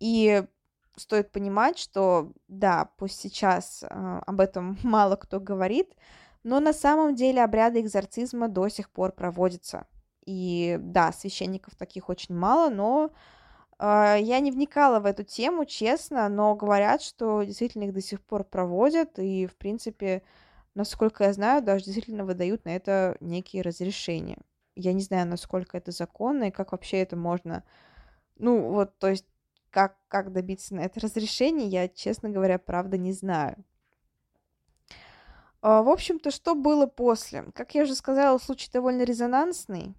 И 0.01 0.43
стоит 0.97 1.31
понимать, 1.31 1.79
что 1.79 2.33
да, 2.49 2.91
пусть 2.99 3.21
сейчас 3.21 3.85
э, 3.85 3.87
об 4.27 4.41
этом 4.41 4.77
мало 4.83 5.15
кто 5.15 5.39
говорит, 5.39 5.95
но 6.43 6.59
на 6.59 6.73
самом 6.73 7.15
деле 7.15 7.45
обряды 7.45 7.83
экзорцизма 7.83 8.49
до 8.49 8.67
сих 8.67 8.91
пор 8.91 9.13
проводятся. 9.13 9.87
И 10.27 10.77
да, 10.81 11.13
священников 11.13 11.77
таких 11.77 12.09
очень 12.09 12.35
мало, 12.35 12.69
но 12.69 13.11
э, 13.79 14.17
я 14.21 14.41
не 14.41 14.51
вникала 14.51 14.99
в 14.99 15.07
эту 15.07 15.23
тему, 15.23 15.65
честно, 15.65 16.29
но 16.29 16.57
говорят, 16.57 17.01
что 17.01 17.45
действительно 17.45 17.85
их 17.85 17.93
до 17.93 18.01
сих 18.01 18.21
пор 18.21 18.43
проводят, 18.43 19.19
и, 19.19 19.47
в 19.47 19.55
принципе, 19.57 20.23
насколько 20.75 21.25
я 21.25 21.33
знаю, 21.33 21.63
даже 21.63 21.85
действительно 21.85 22.25
выдают 22.25 22.65
на 22.65 22.75
это 22.75 23.17
некие 23.21 23.63
разрешения. 23.63 24.39
Я 24.75 24.93
не 24.93 25.03
знаю, 25.03 25.27
насколько 25.29 25.79
это 25.79 25.93
законно 25.93 26.45
и 26.45 26.51
как 26.51 26.73
вообще 26.73 26.99
это 26.99 27.17
можно... 27.17 27.63
Ну, 28.39 28.71
вот, 28.73 28.99
то 28.99 29.09
есть, 29.09 29.25
как, 29.71 29.97
как 30.09 30.33
добиться 30.33 30.75
на 30.75 30.81
это 30.81 31.01
разрешение, 31.01 31.69
я, 31.69 31.89
честно 31.89 32.29
говоря, 32.29 32.59
правда 32.59 32.99
не 32.99 33.13
знаю. 33.13 33.65
А, 35.63 35.83
в 35.83 35.89
общем-то, 35.89 36.31
что 36.31 36.55
было 36.55 36.87
после? 36.87 37.45
Как 37.55 37.75
я 37.75 37.85
уже 37.85 37.95
сказала, 37.95 38.39
случай 38.39 38.71
довольно 38.71 39.03
резонансный. 39.03 39.95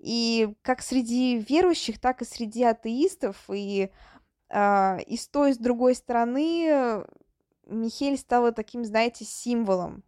И 0.00 0.54
как 0.62 0.80
среди 0.80 1.38
верующих, 1.38 2.00
так 2.00 2.22
и 2.22 2.24
среди 2.24 2.64
атеистов, 2.64 3.36
и, 3.52 3.90
э, 4.48 5.02
и 5.02 5.16
с 5.16 5.28
той, 5.28 5.50
и 5.50 5.54
с 5.54 5.58
другой 5.58 5.94
стороны, 5.94 7.04
Михель 7.66 8.16
стала 8.16 8.52
таким, 8.52 8.84
знаете, 8.84 9.24
символом. 9.24 10.02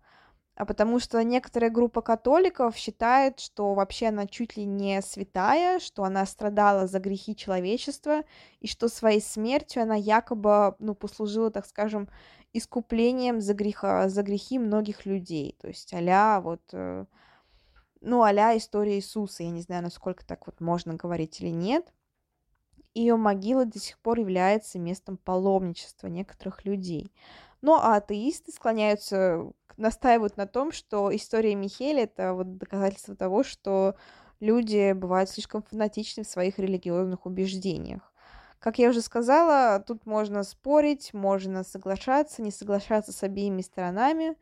А 0.55 0.67
потому 0.67 0.99
что 0.99 1.23
некоторая 1.25 1.71
группа 1.71 2.03
католиков 2.03 2.77
считает, 2.77 3.41
что 3.41 3.75
вообще 3.75 4.09
она 4.09 4.27
чуть 4.27 4.57
ли 4.57 4.65
не 4.65 5.01
святая, 5.01 5.79
что 5.79 6.05
она 6.05 6.27
страдала 6.27 6.87
за 6.87 7.01
грехи 7.01 7.35
человечества, 7.35 8.23
и 8.61 8.67
что 8.67 8.89
своей 8.89 9.21
смертью 9.21 9.83
она 9.83 9.95
якобы, 9.95 10.75
ну, 10.79 10.95
послужила, 10.95 11.51
так 11.51 11.67
скажем, 11.67 12.09
искуплением 12.53 13.41
за, 13.41 13.55
греха, 13.55 14.09
за 14.09 14.23
грехи 14.23 14.59
многих 14.59 15.07
людей. 15.07 15.57
То 15.61 15.69
есть 15.69 15.93
а 15.95 16.41
вот, 16.41 16.63
э, 16.73 17.07
ну, 18.03 18.23
а 18.23 18.57
история 18.57 18.97
Иисуса. 18.97 19.43
Я 19.43 19.51
не 19.51 19.63
знаю, 19.63 19.83
насколько 19.83 20.27
так 20.27 20.47
вот 20.47 20.61
можно 20.61 20.95
говорить 20.95 21.41
или 21.41 21.51
нет. 21.51 21.93
Ее 22.95 23.17
могила 23.17 23.65
до 23.65 23.79
сих 23.79 23.99
пор 23.99 24.19
является 24.19 24.79
местом 24.79 25.17
паломничества 25.17 26.09
некоторых 26.09 26.65
людей. 26.65 27.13
Но 27.63 27.81
а 27.81 27.97
атеисты 27.97 28.53
склоняются, 28.53 29.51
настаивают 29.77 30.37
на 30.37 30.47
том, 30.47 30.73
что 30.73 31.15
история 31.15 31.55
Михеля— 31.55 32.03
это 32.05 32.35
вот 32.35 32.59
доказательство 32.59 33.17
того, 33.17 33.45
что 33.45 33.95
люди 34.41 34.93
бывают 34.93 35.31
слишком 35.31 35.63
фанатичны 35.63 36.25
в 36.25 36.29
своих 36.29 36.59
религиозных 36.59 37.25
убеждениях. 37.25 38.13
Как 38.59 38.79
я 38.79 38.91
уже 38.91 39.01
сказала, 39.01 39.81
тут 39.81 40.07
можно 40.07 40.43
спорить, 40.43 41.15
можно 41.15 41.65
соглашаться, 41.65 42.43
не 42.43 42.51
соглашаться 42.51 43.13
с 43.13 43.23
обеими 43.23 43.63
сторонами. 43.63 44.37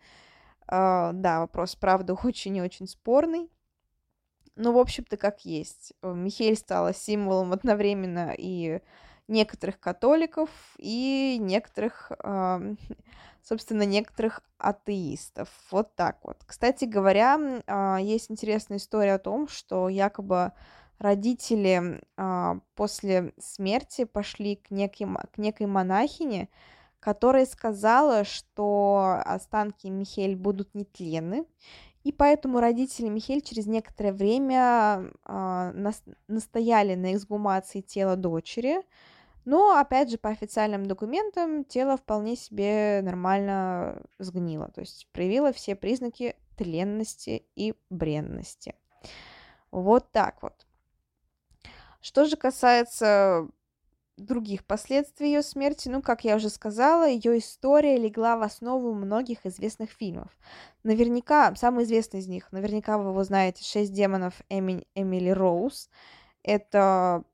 Uh, 0.70 1.12
да, 1.14 1.40
вопрос, 1.40 1.74
правда, 1.74 2.14
очень 2.24 2.56
и 2.56 2.62
очень 2.62 2.86
спорный. 2.86 3.50
Но, 4.56 4.72
в 4.72 4.78
общем-то, 4.78 5.16
как 5.16 5.44
есть. 5.44 5.94
Михель 6.02 6.56
стала 6.56 6.92
символом 6.92 7.52
одновременно 7.52 8.34
и 8.36 8.80
некоторых 9.26 9.80
католиков 9.80 10.50
и 10.76 11.38
некоторых, 11.40 12.12
собственно, 13.42 13.82
некоторых 13.82 14.42
атеистов. 14.58 15.48
Вот 15.70 15.94
так 15.94 16.18
вот. 16.24 16.42
Кстати 16.44 16.84
говоря, 16.84 17.62
а, 17.66 17.98
есть 17.98 18.30
интересная 18.30 18.78
история 18.78 19.14
о 19.14 19.18
том, 19.18 19.48
что 19.48 19.88
якобы 19.88 20.52
родители 20.98 22.02
а, 22.16 22.58
после 22.74 23.32
смерти 23.38 24.04
пошли 24.04 24.56
к, 24.56 24.70
неким, 24.70 25.16
к 25.32 25.38
некой 25.38 25.66
монахине, 25.66 26.50
которая 27.00 27.46
сказала, 27.46 28.24
что 28.24 29.20
останки 29.24 29.88
Михель 29.88 30.36
будут 30.36 30.74
нетленны, 30.74 31.46
и 32.04 32.12
поэтому 32.12 32.60
родители 32.60 33.08
Михель 33.08 33.42
через 33.42 33.66
некоторое 33.66 34.12
время 34.12 35.10
э, 35.26 35.72
нас, 35.74 36.02
настояли 36.28 36.94
на 36.94 37.14
эксгумации 37.14 37.80
тела 37.80 38.16
дочери, 38.16 38.82
но, 39.44 39.78
опять 39.78 40.10
же, 40.10 40.18
по 40.18 40.28
официальным 40.30 40.86
документам 40.86 41.64
тело 41.64 41.96
вполне 41.96 42.36
себе 42.36 43.00
нормально 43.02 44.02
сгнило, 44.18 44.68
то 44.68 44.80
есть 44.80 45.08
проявило 45.12 45.52
все 45.52 45.74
признаки 45.74 46.36
тленности 46.56 47.44
и 47.56 47.74
бренности. 47.88 48.74
Вот 49.70 50.10
так 50.12 50.42
вот. 50.42 50.66
Что 52.00 52.24
же 52.26 52.36
касается 52.36 53.48
других 54.16 54.64
последствий 54.64 55.28
ее 55.28 55.42
смерти, 55.42 55.88
ну, 55.88 56.02
как 56.02 56.24
я 56.24 56.36
уже 56.36 56.50
сказала, 56.50 57.08
ее 57.08 57.38
история 57.38 57.96
легла 57.96 58.36
в 58.36 58.42
основу 58.42 58.92
многих 58.92 59.46
известных 59.46 59.90
фильмов. 59.90 60.28
Наверняка, 60.82 61.54
самый 61.56 61.84
известный 61.84 62.20
из 62.20 62.28
них, 62.28 62.52
наверняка 62.52 62.98
вы 62.98 63.10
его 63.10 63.24
знаете, 63.24 63.64
«Шесть 63.64 63.92
демонов» 63.92 64.34
Эми, 64.48 64.86
Эмили 64.94 65.30
Роуз. 65.30 65.88
Это 66.42 67.24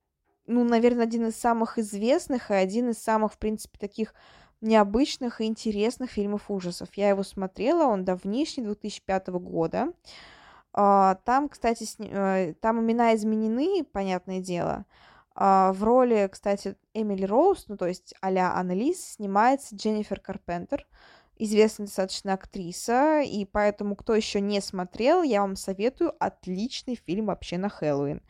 ну, 0.47 0.65
наверное, 0.65 1.05
один 1.05 1.27
из 1.27 1.37
самых 1.37 1.79
известных 1.79 2.51
и 2.51 2.55
один 2.55 2.91
из 2.91 2.99
самых, 2.99 3.33
в 3.33 3.39
принципе, 3.39 3.79
таких 3.79 4.15
необычных 4.61 5.41
и 5.41 5.45
интересных 5.45 6.11
фильмов 6.11 6.51
ужасов. 6.51 6.89
Я 6.95 7.11
его 7.11 7.23
смотрела, 7.23 7.85
он 7.85 8.05
давнишний, 8.05 8.65
2005 8.65 9.29
года. 9.29 9.93
А, 10.73 11.17
там, 11.25 11.49
кстати. 11.49 11.87
Э, 11.99 12.55
там 12.61 12.81
имена 12.81 13.15
изменены, 13.15 13.85
понятное 13.85 14.41
дело. 14.41 14.85
А, 15.39 15.75
в 15.75 15.85
роли, 15.85 16.29
кстати, 16.33 16.77
Эмили 16.95 17.27
Роуз, 17.27 17.67
ну, 17.69 17.77
то 17.77 17.87
есть 17.87 18.15
а-ля 18.23 18.55
Аннелис, 18.55 19.17
снимается 19.17 19.77
Дженнифер 19.77 20.19
Карпентер, 20.19 20.87
известная 21.37 21.87
достаточно 21.87 22.33
актриса, 22.33 23.21
и 23.21 23.45
поэтому, 23.45 23.97
кто 23.97 24.15
еще 24.15 24.41
не 24.41 24.63
смотрел, 24.63 25.23
я 25.23 25.43
вам 25.43 25.57
советую 25.57 26.15
отличный 26.19 26.95
фильм 26.95 27.27
вообще 27.27 27.59
на 27.59 27.69
Хэллоуин. 27.69 28.23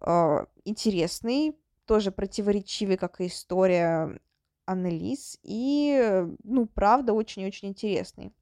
А, 0.00 0.46
интересный, 0.64 1.54
тоже 1.84 2.10
противоречивый, 2.12 2.96
как 2.96 3.20
и 3.20 3.26
история 3.26 4.18
Аннелис, 4.64 5.38
и, 5.42 6.24
ну, 6.44 6.66
правда, 6.66 7.12
очень-очень 7.12 7.68
интересный. 7.68 8.32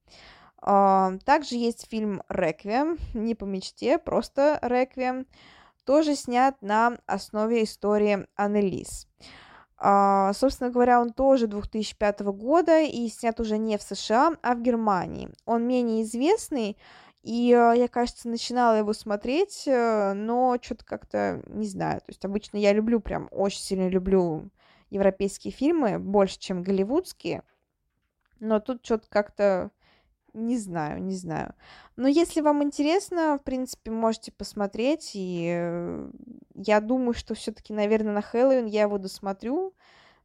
Uh, 0.62 1.20
также 1.24 1.54
есть 1.54 1.86
фильм 1.88 2.22
«Реквием», 2.28 2.96
не 3.14 3.34
по 3.34 3.44
мечте, 3.44 3.98
просто 3.98 4.58
«Реквием», 4.62 5.26
тоже 5.86 6.14
снят 6.14 6.60
на 6.60 6.98
основе 7.06 7.64
истории 7.64 8.26
Аннелис. 8.34 9.08
Uh, 9.78 10.32
собственно 10.32 10.70
говоря, 10.70 11.02
он 11.02 11.12
тоже 11.12 11.46
2005 11.48 12.20
года 12.20 12.80
и 12.80 13.08
снят 13.08 13.38
уже 13.40 13.58
не 13.58 13.76
в 13.76 13.82
США, 13.82 14.32
а 14.42 14.54
в 14.54 14.62
Германии. 14.62 15.28
Он 15.44 15.66
менее 15.66 16.02
известный, 16.02 16.78
и 17.22 17.52
э, 17.52 17.76
я, 17.76 17.88
кажется, 17.88 18.28
начинала 18.28 18.76
его 18.76 18.92
смотреть, 18.92 19.64
э, 19.66 20.12
но 20.14 20.56
что-то 20.62 20.84
как-то 20.84 21.42
не 21.48 21.66
знаю. 21.66 21.98
То 22.00 22.06
есть 22.10 22.24
обычно 22.24 22.56
я 22.56 22.72
люблю, 22.72 23.00
прям 23.00 23.28
очень 23.32 23.60
сильно 23.60 23.88
люблю 23.88 24.48
европейские 24.90 25.52
фильмы, 25.52 25.98
больше, 25.98 26.38
чем 26.38 26.62
голливудские. 26.62 27.42
Но 28.38 28.60
тут 28.60 28.84
что-то 28.84 29.08
как-то 29.08 29.72
не 30.36 30.58
знаю, 30.58 31.02
не 31.02 31.14
знаю. 31.14 31.54
Но 31.96 32.08
если 32.08 32.40
вам 32.40 32.62
интересно, 32.62 33.38
в 33.38 33.44
принципе, 33.44 33.90
можете 33.90 34.32
посмотреть. 34.32 35.12
И 35.14 35.50
э, 35.50 36.10
я 36.54 36.80
думаю, 36.80 37.14
что 37.14 37.34
все-таки, 37.34 37.72
наверное, 37.72 38.12
на 38.12 38.22
Хэллоуин 38.22 38.66
я 38.66 38.82
его 38.82 38.98
досмотрю, 38.98 39.74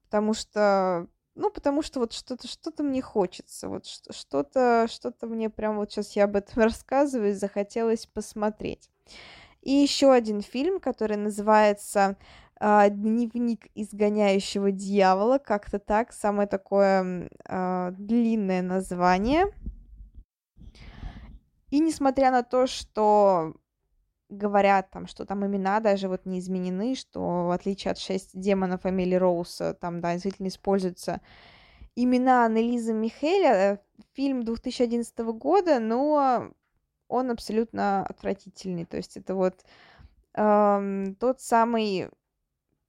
потому 0.04 0.34
что 0.34 1.08
ну, 1.36 1.50
потому 1.50 1.82
что 1.82 2.02
вот 2.02 2.12
что-то, 2.12 2.48
что-то 2.48 2.84
мне 2.84 3.02
хочется, 3.02 3.70
вот 3.70 3.86
что-то, 3.86 4.88
что-то 4.90 5.28
мне 5.28 5.50
прям 5.50 5.78
вот 5.78 5.92
сейчас 5.92 6.16
я 6.16 6.26
об 6.26 6.36
этом 6.36 6.64
рассказываю, 6.64 7.34
захотелось 7.34 8.06
посмотреть. 8.06 8.90
И 9.62 9.72
еще 9.72 10.12
один 10.12 10.42
фильм, 10.42 10.80
который 10.80 11.18
называется 11.18 12.18
э, 12.60 12.90
«Дневник 12.90 13.68
изгоняющего 13.76 14.72
дьявола», 14.72 15.38
как-то 15.38 15.80
так, 15.80 16.12
самое 16.12 16.48
такое 16.48 17.30
э, 17.48 17.92
длинное 17.98 18.62
название. 18.62 19.46
И 21.72 21.80
несмотря 21.80 22.32
на 22.32 22.44
то, 22.44 22.68
что 22.68 23.56
говорят 24.30 24.92
там, 24.92 25.08
что 25.08 25.26
там 25.26 25.46
имена 25.46 25.80
даже 25.80 26.08
вот 26.08 26.26
не 26.26 26.40
изменены, 26.40 26.96
что 26.96 27.48
в 27.48 27.52
отличие 27.52 27.92
от 27.92 27.98
шесть 27.98 28.40
демонов 28.40 28.86
Эмили 28.86 29.16
Роуз, 29.16 29.62
там, 29.80 30.00
да, 30.00 30.14
действительно 30.14 30.48
используются 30.48 31.22
имена 31.96 32.46
Аннелизы 32.46 32.94
Михеля. 32.94 33.54
Э, 33.74 33.78
фильм 34.14 34.44
2011 34.44 35.18
года, 35.34 35.80
но 35.80 36.52
он 37.08 37.32
абсолютно 37.32 38.06
отвратительный. 38.06 38.86
То 38.86 38.98
есть 38.98 39.18
это 39.18 39.36
вот 39.36 39.66
эм, 40.34 41.16
тот 41.16 41.42
самый 41.42 42.10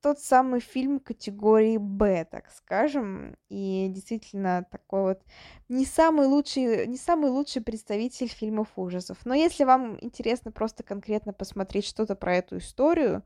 тот 0.03 0.19
самый 0.19 0.61
фильм 0.61 0.99
категории 0.99 1.79
Б, 1.79 2.27
так 2.31 2.51
скажем, 2.51 3.37
и 3.49 3.89
действительно 3.89 4.67
такой 4.71 5.03
вот 5.03 5.23
не 5.69 5.87
самый 5.87 6.27
лучший, 6.27 6.87
не 6.89 6.97
самый 6.97 7.31
лучший 7.31 7.63
представитель 7.63 8.29
фильмов 8.29 8.69
ужасов. 8.77 9.19
Но 9.25 9.35
если 9.35 9.65
вам 9.65 9.97
интересно 10.01 10.51
просто 10.51 10.83
конкретно 10.83 11.33
посмотреть 11.33 11.87
что-то 11.87 12.17
про 12.17 12.37
эту 12.37 12.59
историю, 12.59 13.23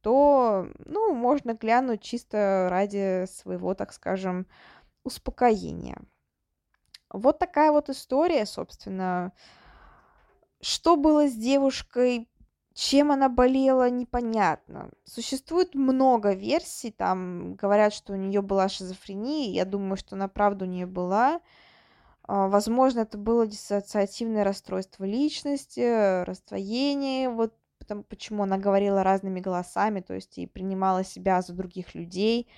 то, 0.00 0.68
ну, 0.84 1.12
можно 1.14 1.54
глянуть 1.54 2.02
чисто 2.02 2.68
ради 2.70 3.26
своего, 3.26 3.74
так 3.74 3.92
скажем, 3.92 4.46
успокоения. 5.04 6.00
Вот 7.10 7.38
такая 7.38 7.72
вот 7.72 7.90
история, 7.90 8.46
собственно. 8.46 9.32
Что 10.60 10.96
было 10.96 11.28
с 11.28 11.34
девушкой 11.34 12.28
чем 12.74 13.12
она 13.12 13.28
болела, 13.28 13.90
непонятно. 13.90 14.90
Существует 15.04 15.74
много 15.74 16.32
версий, 16.32 16.90
там 16.90 17.54
говорят, 17.54 17.92
что 17.92 18.12
у 18.12 18.16
нее 18.16 18.42
была 18.42 18.68
шизофрения, 18.68 19.50
я 19.50 19.64
думаю, 19.64 19.96
что 19.96 20.16
она 20.16 20.28
правда 20.28 20.64
у 20.64 20.68
нее 20.68 20.86
была. 20.86 21.40
А, 22.24 22.48
возможно, 22.48 23.00
это 23.00 23.18
было 23.18 23.46
диссоциативное 23.46 24.44
расстройство 24.44 25.04
личности, 25.04 26.24
раздвоение, 26.24 27.28
вот 27.28 27.54
потому, 27.78 28.04
почему 28.04 28.44
она 28.44 28.58
говорила 28.58 29.02
разными 29.02 29.40
голосами, 29.40 30.00
то 30.00 30.14
есть 30.14 30.38
и 30.38 30.46
принимала 30.46 31.04
себя 31.04 31.42
за 31.42 31.52
других 31.52 31.94
людей. 31.94 32.48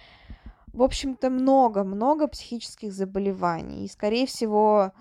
В 0.66 0.82
общем-то, 0.82 1.30
много-много 1.30 2.28
психических 2.28 2.92
заболеваний. 2.92 3.84
И, 3.84 3.88
скорее 3.88 4.26
всего, 4.26 4.92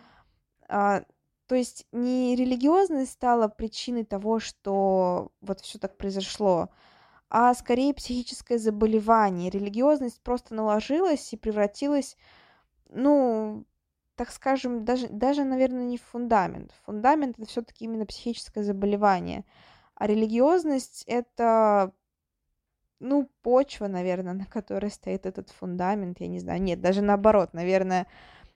а, 0.69 1.03
то 1.47 1.55
есть 1.55 1.85
не 1.91 2.35
религиозность 2.35 3.11
стала 3.11 3.47
причиной 3.47 4.05
того, 4.05 4.39
что 4.39 5.31
вот 5.41 5.59
все 5.61 5.79
так 5.79 5.97
произошло, 5.97 6.69
а 7.29 7.53
скорее 7.53 7.93
психическое 7.93 8.57
заболевание. 8.57 9.49
Религиозность 9.49 10.21
просто 10.21 10.53
наложилась 10.53 11.33
и 11.33 11.37
превратилась, 11.37 12.15
ну, 12.89 13.65
так 14.15 14.31
скажем, 14.31 14.85
даже, 14.85 15.07
даже, 15.09 15.43
наверное, 15.43 15.83
не 15.83 15.97
в 15.97 16.03
фундамент. 16.03 16.71
Фундамент 16.85 17.39
это 17.39 17.47
все-таки 17.47 17.85
именно 17.85 18.05
психическое 18.05 18.63
заболевание. 18.63 19.43
А 19.95 20.07
религиозность 20.07 21.03
это, 21.07 21.91
ну, 22.99 23.29
почва, 23.41 23.87
наверное, 23.87 24.33
на 24.33 24.45
которой 24.45 24.91
стоит 24.91 25.25
этот 25.25 25.49
фундамент. 25.49 26.19
Я 26.21 26.27
не 26.27 26.39
знаю. 26.39 26.61
Нет, 26.61 26.81
даже 26.81 27.01
наоборот, 27.01 27.53
наверное, 27.53 28.07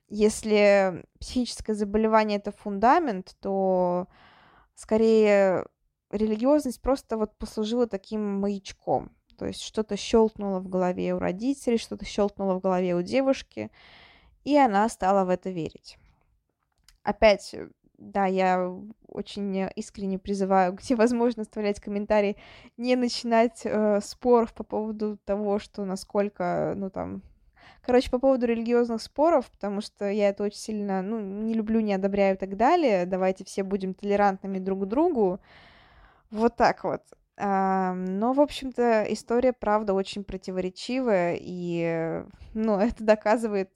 если 0.09 1.03
психическое 1.19 1.73
заболевание 1.73 2.37
это 2.37 2.51
фундамент, 2.51 3.35
то 3.39 4.07
скорее 4.75 5.65
религиозность 6.11 6.81
просто 6.81 7.17
вот 7.17 7.37
послужила 7.37 7.87
таким 7.87 8.39
маячком. 8.39 9.11
То 9.37 9.45
есть 9.45 9.61
что-то 9.61 9.97
щелкнуло 9.97 10.59
в 10.59 10.67
голове 10.67 11.13
у 11.13 11.19
родителей, 11.19 11.77
что-то 11.77 12.05
щелкнуло 12.05 12.55
в 12.55 12.61
голове 12.61 12.95
у 12.95 13.01
девушки, 13.01 13.71
и 14.43 14.57
она 14.57 14.87
стала 14.89 15.25
в 15.25 15.29
это 15.29 15.49
верить. 15.49 15.97
Опять, 17.03 17.53
да, 17.97 18.25
я 18.25 18.73
очень 19.07 19.69
искренне 19.75 20.17
призываю, 20.17 20.73
где 20.73 20.95
возможно 20.97 21.43
оставлять 21.43 21.79
комментарии, 21.79 22.37
не 22.77 22.95
начинать 22.95 23.61
э, 23.63 23.99
споров 24.01 24.53
по 24.53 24.63
поводу 24.63 25.17
того, 25.17 25.59
что 25.59 25.85
насколько, 25.85 26.73
ну 26.75 26.89
там, 26.89 27.21
Короче, 27.87 28.09
по 28.11 28.19
поводу 28.19 28.45
религиозных 28.47 29.01
споров, 29.01 29.49
потому 29.49 29.79
что 29.79 30.09
я 30.09 30.27
это 30.27 30.43
очень 30.43 30.57
сильно, 30.57 31.01
ну, 31.01 31.21
не 31.21 31.53
люблю, 31.53 31.79
не 31.79 31.93
одобряю 31.93 32.35
и 32.35 32.37
так 32.37 32.57
далее. 32.57 33.05
Давайте 33.05 33.45
все 33.45 33.63
будем 33.63 33.93
толерантными 33.93 34.59
друг 34.59 34.81
к 34.83 34.85
другу. 34.87 35.39
Вот 36.29 36.57
так 36.57 36.83
вот. 36.83 37.01
А, 37.37 37.93
но, 37.93 38.33
в 38.33 38.41
общем-то, 38.41 39.05
история, 39.07 39.53
правда, 39.53 39.93
очень 39.93 40.25
противоречивая, 40.25 41.37
и, 41.39 42.25
ну, 42.53 42.77
это 42.79 43.05
доказывает, 43.05 43.71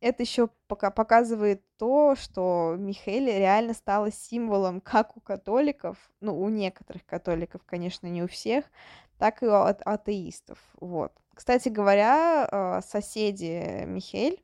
это 0.00 0.22
еще 0.24 0.48
пока 0.66 0.90
показывает 0.90 1.62
то, 1.78 2.16
что 2.16 2.74
Михель 2.76 3.26
реально 3.26 3.74
стала 3.74 4.10
символом 4.10 4.80
как 4.80 5.16
у 5.16 5.20
католиков, 5.20 5.96
ну, 6.20 6.36
у 6.36 6.48
некоторых 6.48 7.06
католиков, 7.06 7.62
конечно, 7.64 8.08
не 8.08 8.24
у 8.24 8.26
всех, 8.26 8.64
так 9.18 9.44
и 9.44 9.46
у 9.46 9.52
атеистов, 9.54 10.58
вот. 10.80 11.12
Кстати 11.36 11.68
говоря, 11.68 12.48
а, 12.50 12.80
соседи 12.80 13.84
Михель, 13.84 14.42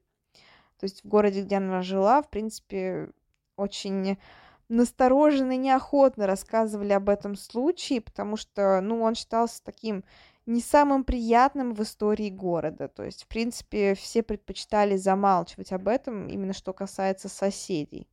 то 0.78 0.84
есть 0.84 1.02
в 1.02 1.08
городе, 1.08 1.40
где 1.40 1.56
она 1.56 1.80
жила, 1.80 2.20
в 2.20 2.28
принципе, 2.28 3.08
очень 3.56 4.18
настороженно 4.68 5.52
и 5.52 5.56
неохотно 5.56 6.26
рассказывали 6.26 6.92
об 6.92 7.08
этом 7.08 7.34
случае, 7.34 8.02
потому 8.02 8.36
что, 8.36 8.82
ну, 8.82 9.00
он 9.00 9.14
считался 9.14 9.64
таким 9.64 10.04
не 10.44 10.60
самым 10.60 11.04
приятным 11.04 11.72
в 11.72 11.80
истории 11.82 12.28
города. 12.28 12.88
То 12.88 13.04
есть, 13.04 13.24
в 13.24 13.28
принципе, 13.28 13.94
все 13.94 14.22
предпочитали 14.22 14.96
замалчивать 14.96 15.72
об 15.72 15.88
этом, 15.88 16.28
именно 16.28 16.52
что 16.52 16.74
касается 16.74 17.30
соседей. 17.30 18.06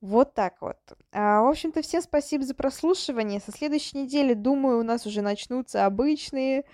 Вот 0.00 0.32
так 0.34 0.62
вот. 0.62 0.78
А, 1.10 1.42
в 1.42 1.48
общем-то, 1.48 1.82
всем 1.82 2.02
спасибо 2.02 2.44
за 2.44 2.54
прослушивание. 2.54 3.40
Со 3.40 3.50
следующей 3.50 3.98
недели, 3.98 4.34
думаю, 4.34 4.78
у 4.78 4.84
нас 4.84 5.06
уже 5.06 5.22
начнутся 5.22 5.86
обычные 5.86 6.64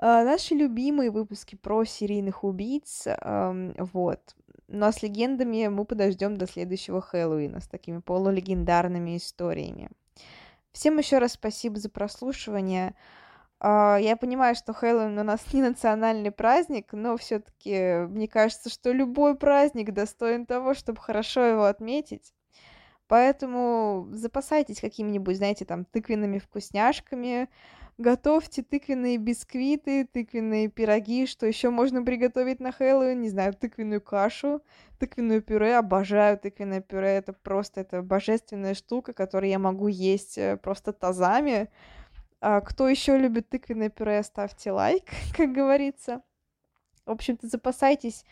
наши 0.00 0.54
любимые 0.54 1.10
выпуски 1.10 1.56
про 1.56 1.84
серийных 1.84 2.44
убийц, 2.44 3.06
вот. 3.14 4.34
Ну 4.72 4.86
а 4.86 4.92
с 4.92 5.02
легендами 5.02 5.66
мы 5.66 5.84
подождем 5.84 6.36
до 6.36 6.46
следующего 6.46 7.00
Хэллоуина 7.00 7.60
с 7.60 7.66
такими 7.66 7.98
полулегендарными 7.98 9.16
историями. 9.16 9.90
Всем 10.70 10.98
еще 10.98 11.18
раз 11.18 11.32
спасибо 11.32 11.80
за 11.80 11.90
прослушивание. 11.90 12.94
А, 13.58 13.98
я 14.00 14.16
понимаю, 14.16 14.54
что 14.54 14.72
Хэллоуин 14.72 15.18
у 15.18 15.24
нас 15.24 15.40
не 15.52 15.62
национальный 15.62 16.30
праздник, 16.30 16.92
но 16.92 17.16
все-таки 17.16 18.06
мне 18.08 18.28
кажется, 18.28 18.70
что 18.70 18.92
любой 18.92 19.36
праздник 19.36 19.92
достоин 19.92 20.46
того, 20.46 20.74
чтобы 20.74 21.00
хорошо 21.00 21.44
его 21.44 21.64
отметить. 21.64 22.32
Поэтому 23.08 24.06
запасайтесь 24.12 24.80
какими-нибудь, 24.80 25.36
знаете, 25.36 25.64
там, 25.64 25.84
тыквенными 25.84 26.38
вкусняшками, 26.38 27.48
Готовьте 28.00 28.62
тыквенные 28.62 29.18
бисквиты, 29.18 30.06
тыквенные 30.06 30.68
пироги, 30.68 31.26
что 31.26 31.44
еще 31.44 31.68
можно 31.68 32.02
приготовить 32.02 32.58
на 32.58 32.72
Хэллоуин, 32.72 33.20
не 33.20 33.28
знаю, 33.28 33.52
тыквенную 33.52 34.00
кашу, 34.00 34.62
тыквенное 34.98 35.42
пюре, 35.42 35.76
обожаю 35.76 36.38
тыквенное 36.38 36.80
пюре, 36.80 37.08
это 37.08 37.34
просто 37.34 37.82
это 37.82 38.00
божественная 38.00 38.72
штука, 38.72 39.12
которую 39.12 39.50
я 39.50 39.58
могу 39.58 39.86
есть 39.86 40.38
э, 40.38 40.56
просто 40.56 40.94
тазами. 40.94 41.68
А 42.40 42.62
кто 42.62 42.88
еще 42.88 43.18
любит 43.18 43.50
тыквенное 43.50 43.90
пюре, 43.90 44.22
ставьте 44.22 44.72
лайк, 44.72 45.04
как 45.36 45.52
говорится. 45.52 46.22
В 47.04 47.10
общем-то, 47.10 47.48
запасайтесь 47.48 48.24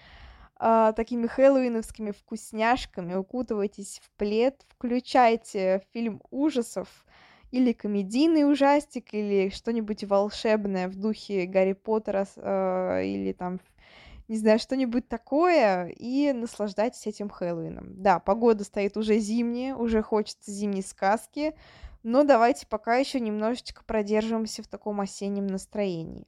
а, 0.56 0.92
такими 0.92 1.26
хэллоуиновскими 1.26 2.12
вкусняшками, 2.12 3.16
укутывайтесь 3.16 4.00
в 4.02 4.10
плед, 4.16 4.64
включайте 4.70 5.82
фильм 5.92 6.22
ужасов, 6.30 7.04
или 7.50 7.72
комедийный 7.72 8.50
ужастик, 8.50 9.14
или 9.14 9.50
что-нибудь 9.50 10.04
волшебное 10.04 10.88
в 10.88 10.96
духе 10.96 11.46
Гарри 11.46 11.72
Поттера, 11.72 12.26
э, 12.36 13.04
или 13.04 13.32
там, 13.32 13.60
не 14.28 14.36
знаю, 14.36 14.58
что-нибудь 14.58 15.08
такое, 15.08 15.88
и 15.88 16.32
наслаждайтесь 16.32 17.06
этим 17.06 17.28
Хэллоуином. 17.28 18.02
Да, 18.02 18.18
погода 18.18 18.64
стоит 18.64 18.96
уже 18.96 19.18
зимняя, 19.18 19.74
уже 19.74 20.02
хочется 20.02 20.50
зимней 20.50 20.82
сказки, 20.82 21.54
но 22.02 22.24
давайте 22.24 22.66
пока 22.66 22.96
еще 22.96 23.20
немножечко 23.20 23.82
продержимся 23.84 24.62
в 24.62 24.68
таком 24.68 25.00
осеннем 25.00 25.46
настроении. 25.46 26.26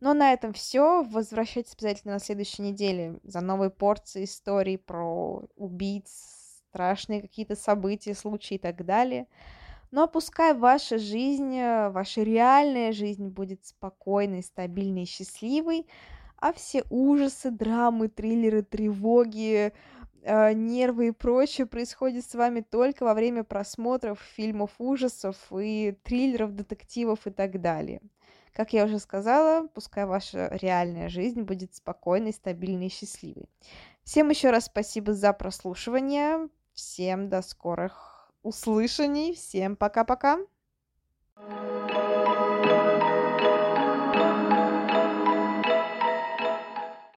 Но 0.00 0.14
на 0.14 0.32
этом 0.32 0.52
все. 0.52 1.02
Возвращайтесь 1.02 1.74
обязательно 1.74 2.14
на 2.14 2.20
следующей 2.20 2.62
неделе 2.62 3.18
за 3.24 3.40
новой 3.40 3.70
порцией 3.70 4.24
историй 4.26 4.78
про 4.78 5.42
убийц, 5.56 6.62
страшные 6.70 7.20
какие-то 7.20 7.56
события, 7.56 8.14
случаи 8.14 8.54
и 8.54 8.58
так 8.58 8.84
далее. 8.84 9.26
Но 9.90 10.06
пускай 10.06 10.54
ваша 10.54 10.98
жизнь, 10.98 11.56
э, 11.56 11.90
ваша 11.90 12.22
реальная 12.22 12.92
жизнь 12.92 13.28
будет 13.28 13.64
спокойной, 13.64 14.42
стабильной, 14.42 15.06
счастливой, 15.06 15.86
а 16.36 16.52
все 16.52 16.84
ужасы, 16.90 17.50
драмы, 17.50 18.08
триллеры, 18.08 18.62
тревоги, 18.62 19.72
э, 20.22 20.52
нервы 20.52 21.08
и 21.08 21.12
прочее 21.12 21.66
происходит 21.66 22.24
с 22.24 22.34
вами 22.34 22.60
только 22.60 23.04
во 23.04 23.14
время 23.14 23.44
просмотров 23.44 24.20
фильмов 24.20 24.72
ужасов 24.78 25.36
и 25.50 25.96
триллеров, 26.02 26.54
детективов 26.54 27.26
и 27.26 27.30
так 27.30 27.60
далее. 27.60 28.02
Как 28.52 28.72
я 28.72 28.84
уже 28.84 28.98
сказала, 28.98 29.68
пускай 29.68 30.04
ваша 30.04 30.48
реальная 30.60 31.08
жизнь 31.08 31.42
будет 31.42 31.74
спокойной, 31.74 32.32
стабильной 32.32 32.86
и 32.86 32.90
счастливой. 32.90 33.48
Всем 34.04 34.30
еще 34.30 34.50
раз 34.50 34.66
спасибо 34.66 35.14
за 35.14 35.32
прослушивание. 35.32 36.48
Всем 36.74 37.28
до 37.28 37.40
скорых 37.42 38.17
услышаний. 38.42 39.34
Всем 39.34 39.76
пока-пока. 39.76 40.38